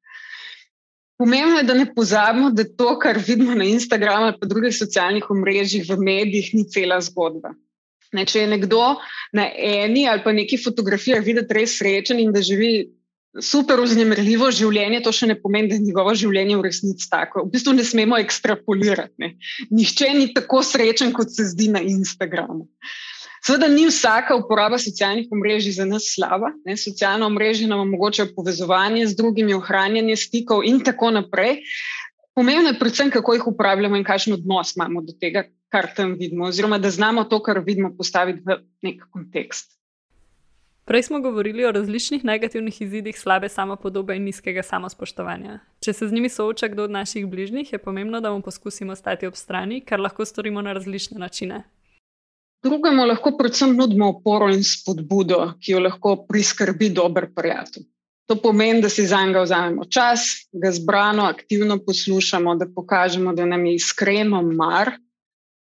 Pomembno 1.17 1.61
je, 1.61 1.63
da 1.63 1.73
ne 1.73 1.85
pozabimo, 1.95 2.49
da 2.51 2.65
to, 2.67 2.97
kar 2.99 3.17
vidimo 3.27 3.55
na 3.55 3.63
Instagramu 3.63 4.29
ali 4.29 4.39
pa 4.39 4.47
drugih 4.47 4.75
socialnih 4.75 5.29
omrežjih, 5.31 5.85
v 5.87 5.97
medijih, 6.01 6.49
ni 6.53 6.65
cela 6.67 6.99
zgodba. 7.01 7.53
Ne, 8.15 8.25
če 8.27 8.43
je 8.43 8.51
nekdo 8.51 8.81
na 9.35 9.47
eni 9.49 10.05
ali 10.07 10.23
pa 10.23 10.31
neki 10.35 10.59
fotografiji 10.61 11.23
videti 11.23 11.55
res 11.57 11.77
srečen 11.79 12.19
in 12.19 12.31
da 12.35 12.43
živi 12.43 12.91
super 13.41 13.81
vznemirljivo 13.83 14.47
življenje, 14.55 15.01
to 15.03 15.11
še 15.15 15.27
ne 15.31 15.35
pomeni, 15.39 15.67
da 15.71 15.75
je 15.75 15.83
njegovo 15.83 16.13
življenje 16.15 16.55
v 16.59 16.67
resnici 16.67 17.09
tako. 17.11 17.43
V 17.47 17.51
bistvu 17.55 17.73
ne 17.75 17.83
smemo 17.83 18.19
ekstrapolirati. 18.21 19.15
Ne. 19.23 19.33
Nihče 19.75 20.11
ni 20.15 20.29
tako 20.35 20.61
srečen, 20.63 21.11
kot 21.15 21.33
se 21.35 21.47
zdi 21.51 21.67
na 21.73 21.83
Instagramu. 21.83 22.69
Seveda 23.45 23.67
ni 23.69 23.85
vsaka 23.85 24.35
uporaba 24.35 24.77
socialnih 24.81 25.27
omrežij 25.31 25.75
za 25.77 25.85
nas 25.85 26.07
slaba. 26.15 26.49
Ne? 26.65 26.73
Socialna 26.77 27.27
omrežja 27.29 27.67
nam 27.69 27.83
omogočajo 27.83 28.31
povezovanje 28.35 29.05
z 29.07 29.15
drugimi, 29.15 29.53
ohranjanje 29.53 30.15
stikov 30.17 30.63
in 30.65 30.79
tako 30.83 31.11
naprej. 31.13 31.59
Pomembno 32.33 32.73
je 32.73 32.79
predvsem, 32.79 33.11
kako 33.13 33.35
jih 33.37 33.45
uporabljamo 33.47 33.95
in 33.95 34.03
kakšen 34.03 34.33
odnos 34.33 34.73
imamo 34.75 35.03
do 35.05 35.13
tega, 35.21 35.45
kar 35.69 35.91
tam 35.95 36.15
vidimo, 36.17 36.49
oziroma 36.49 36.79
da 36.81 36.89
znamo 36.89 37.23
to, 37.23 37.39
kar 37.43 37.61
vidimo, 37.61 37.93
postaviti 37.97 38.41
v 38.45 38.57
nek 38.81 39.05
kontekst. 39.13 39.77
Prej 40.85 41.03
smo 41.03 41.21
govorili 41.21 41.65
o 41.65 41.71
različnih 41.71 42.25
negativnih 42.25 42.81
izidih 42.81 43.19
slabe 43.19 43.49
samopodobe 43.49 44.17
in 44.17 44.25
nizkega 44.25 44.63
samospoštovanja. 44.63 45.59
Če 45.85 45.93
se 45.93 46.07
z 46.07 46.13
njimi 46.13 46.29
sooča 46.29 46.67
kdo 46.67 46.89
od 46.89 46.91
naših 46.91 47.29
bližnjih, 47.29 47.73
je 47.73 47.79
pomembno, 47.79 48.21
da 48.21 48.33
mu 48.33 48.41
poskusimo 48.41 48.95
stati 48.95 49.29
ob 49.29 49.37
strani, 49.37 49.81
kar 49.81 50.01
lahko 50.01 50.25
storimo 50.25 50.61
na 50.61 50.73
različne 50.73 51.19
načine. 51.19 51.63
Drugemu 52.65 53.05
lahko 53.05 53.35
predvsem 53.37 53.75
nudimo 53.77 54.07
oporo 54.09 54.47
in 54.49 54.63
spodbudo, 54.65 55.53
ki 55.61 55.75
jo 55.75 55.83
lahko 55.85 56.15
priskrbi 56.25 56.89
dober 56.89 57.27
prijatelj. 57.35 57.85
To 58.25 58.35
pomeni, 58.41 58.81
da 58.81 58.89
si 58.89 59.05
za 59.05 59.19
njega 59.21 59.43
vzamemo 59.43 59.85
čas, 59.85 60.25
ga 60.51 60.71
zbrano, 60.73 61.27
aktivno 61.29 61.77
poslušamo, 61.85 62.55
da 62.55 62.65
pokažemo, 62.75 63.33
da 63.37 63.45
nam 63.45 63.65
je 63.65 63.75
iskreno 63.75 64.41
mar, 64.41 64.95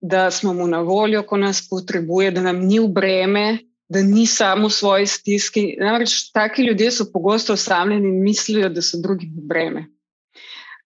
da 0.01 0.31
smo 0.31 0.53
mu 0.53 0.67
na 0.67 0.79
voljo, 0.81 1.21
ko 1.23 1.38
nas 1.38 1.62
potrebuje, 1.69 2.31
da 2.31 2.41
nam 2.41 2.65
ni 2.65 2.79
v 2.79 2.88
breme, 2.88 3.45
da 3.89 4.01
ni 4.01 4.25
samo 4.25 4.67
v 4.67 4.73
svoji 4.73 5.07
stiski. 5.07 5.67
Namreč 5.79 6.31
taki 6.33 6.65
ljudje 6.65 6.91
so 6.91 7.05
pogosto 7.13 7.53
osamljeni 7.53 8.10
in 8.10 8.23
mislijo, 8.23 8.69
da 8.69 8.81
so 8.81 8.97
drugi 9.03 9.29
v 9.36 9.45
breme. 9.45 9.86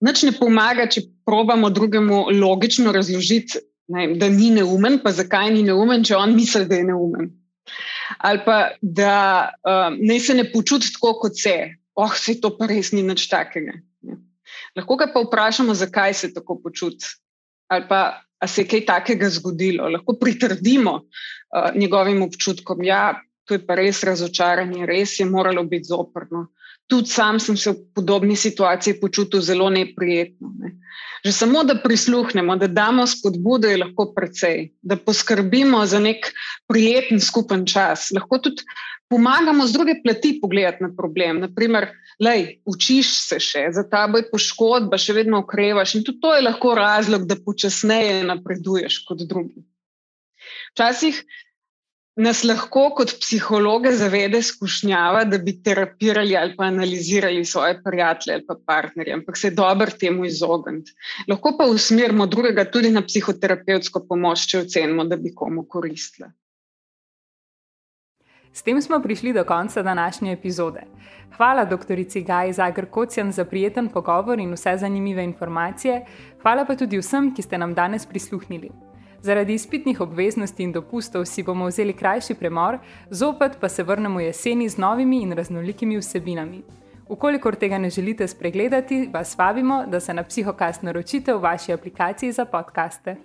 Nič 0.02 0.24
ne 0.28 0.32
pomaga, 0.36 0.90
če 0.92 1.08
probamo 1.26 1.70
drugemu 1.70 2.26
logično 2.42 2.92
razložiti, 2.92 3.64
ne, 3.92 4.08
da 4.20 4.30
ni 4.32 4.50
neumen, 4.56 5.00
pa 5.04 5.14
zakaj 5.16 5.52
ni 5.54 5.64
neumen, 5.68 6.06
če 6.08 6.18
on 6.18 6.36
misli, 6.36 6.66
da 6.70 6.80
je 6.80 6.88
neumen. 6.90 7.30
Ali 8.20 8.42
pa 8.46 8.58
da 8.82 9.16
um, 9.64 9.98
ne 10.02 10.20
se 10.20 10.36
ne 10.36 10.48
počuti 10.52 10.92
tako, 10.96 11.14
kot 11.22 11.40
se. 11.40 11.56
Oh, 11.96 12.12
se 12.16 12.38
to 12.42 12.54
pa 12.58 12.68
res 12.72 12.92
ni 12.96 13.04
nič 13.06 13.28
takega. 13.32 13.78
Ne. 14.08 14.18
Lahko 14.78 14.98
ga 15.00 15.10
pa 15.14 15.24
vprašamo, 15.24 15.76
zakaj 15.78 16.16
se 16.18 16.32
tako 16.34 16.60
počuti. 16.64 17.08
Ali 17.72 17.88
pa 17.90 18.22
se 18.48 18.64
je 18.64 18.70
kaj 18.72 18.86
takega 18.88 19.30
zgodilo. 19.30 19.90
Lahko 19.92 20.18
pritrdimo 20.20 20.96
uh, 21.02 21.70
njegovim 21.76 22.24
občutkom. 22.26 22.84
Ja, 22.84 23.20
to 23.46 23.58
je 23.58 23.66
pa 23.66 23.76
res 23.80 24.04
razočaranje, 24.08 24.86
res 24.88 25.20
je 25.20 25.28
moralo 25.28 25.64
biti 25.68 25.92
zoprno. 25.92 26.48
Tudi 26.92 27.08
sam 27.08 27.40
sem 27.40 27.56
se 27.58 27.72
v 27.72 27.80
podobni 27.96 28.36
situaciji 28.36 29.00
počutil 29.00 29.42
zelo 29.42 29.70
neprijetno. 29.72 30.52
Ne. 30.60 30.76
Že 31.24 31.32
samo, 31.32 31.64
da 31.64 31.78
prisluhnemo, 31.80 32.56
da 32.58 32.68
damo 32.68 33.06
spodbudo, 33.08 33.70
je 33.70 33.78
lahko 33.78 34.10
precej, 34.16 34.72
da 34.82 34.98
poskrbimo 34.98 35.86
za 35.86 36.00
nek 36.02 36.32
prijeten 36.68 37.22
skupen 37.22 37.66
čas. 37.66 38.10
Lahko 38.12 38.42
tudi 38.42 38.66
pomagamo 39.12 39.68
z 39.68 39.76
druge 39.76 39.96
plati 40.04 40.40
pogledati 40.42 40.84
na 40.84 40.90
problem. 40.98 41.40
Naprimer, 41.46 41.90
lej, 42.20 42.62
učiš 42.66 43.12
se 43.28 43.40
še, 43.44 43.68
za 43.76 43.84
tabo 43.92 44.22
je 44.22 44.30
poškodba, 44.32 44.98
še 44.98 45.16
vedno 45.20 45.44
okrevaš 45.44 45.96
in 46.00 46.06
tudi 46.08 46.24
to 46.24 46.34
je 46.36 46.46
lahko 46.48 46.74
razlog, 46.80 47.28
da 47.30 47.38
počasneje 47.46 48.24
napreduješ 48.28 49.04
kot 49.08 49.24
drugi. 49.30 49.62
Včasih 50.74 51.22
nas 52.22 52.44
lahko 52.46 52.84
kot 52.98 53.14
psihologe 53.22 53.92
zavede 53.98 54.42
skušnjava, 54.46 55.24
da 55.26 55.38
bi 55.38 55.56
terapirali 55.64 56.38
ali 56.38 56.56
pa 56.58 56.68
analizirali 56.70 57.46
svoje 57.46 57.80
prijatelje 57.84 58.36
ali 58.36 58.46
pa 58.48 58.56
partnerje, 58.66 59.14
ampak 59.14 59.38
se 59.38 59.48
je 59.48 59.56
dobro 59.58 59.92
temu 60.00 60.26
izogniti. 60.26 60.94
Lahko 61.28 61.56
pa 61.58 61.66
usmerimo 61.66 62.28
drugega 62.28 62.66
tudi 62.72 62.92
na 62.92 63.02
psihoterapevtsko 63.02 64.06
pomoč, 64.10 64.46
če 64.52 64.66
ocenimo, 64.68 65.06
da 65.06 65.18
bi 65.18 65.34
komu 65.36 65.66
koristila. 65.66 66.32
S 68.54 68.64
tem 68.64 68.82
smo 68.82 69.00
prišli 69.00 69.34
do 69.34 69.44
konca 69.48 69.82
današnje 69.84 70.34
epizode. 70.34 70.84
Hvala 71.38 71.66
dr. 71.66 72.22
Gaj 72.26 72.54
Zagr 72.54 72.86
Kocjan 72.86 73.32
za 73.32 73.46
prijeten 73.46 73.90
pogovor 73.90 74.40
in 74.40 74.54
vse 74.54 74.78
zanimive 74.78 75.24
informacije. 75.24 76.06
Hvala 76.42 76.66
pa 76.66 76.76
tudi 76.76 77.00
vsem, 77.00 77.32
ki 77.36 77.42
ste 77.42 77.58
nam 77.58 77.74
danes 77.74 78.06
prisluhnili. 78.06 78.91
Zaradi 79.22 79.54
izpitnih 79.54 80.02
obveznosti 80.02 80.64
in 80.64 80.72
dopustov 80.72 81.26
si 81.26 81.44
bomo 81.44 81.68
vzeli 81.70 81.94
krajši 81.94 82.34
premor, 82.34 82.80
zopet 83.10 83.58
pa 83.62 83.70
se 83.70 83.84
vrnemo 83.84 84.20
jeseni 84.20 84.70
z 84.70 84.78
novimi 84.78 85.22
in 85.22 85.32
raznolikimi 85.32 85.98
vsebinami. 85.98 86.64
Ukolikor 87.10 87.56
tega 87.56 87.78
ne 87.78 87.90
želite 87.90 88.28
spregledati, 88.28 89.10
vas 89.14 89.38
vabimo, 89.38 89.84
da 89.88 90.00
se 90.00 90.14
na 90.14 90.24
psihokast 90.24 90.84
naročite 90.84 91.34
v 91.34 91.42
vaši 91.42 91.74
aplikaciji 91.74 92.32
za 92.32 92.46
podkaste. 92.46 93.16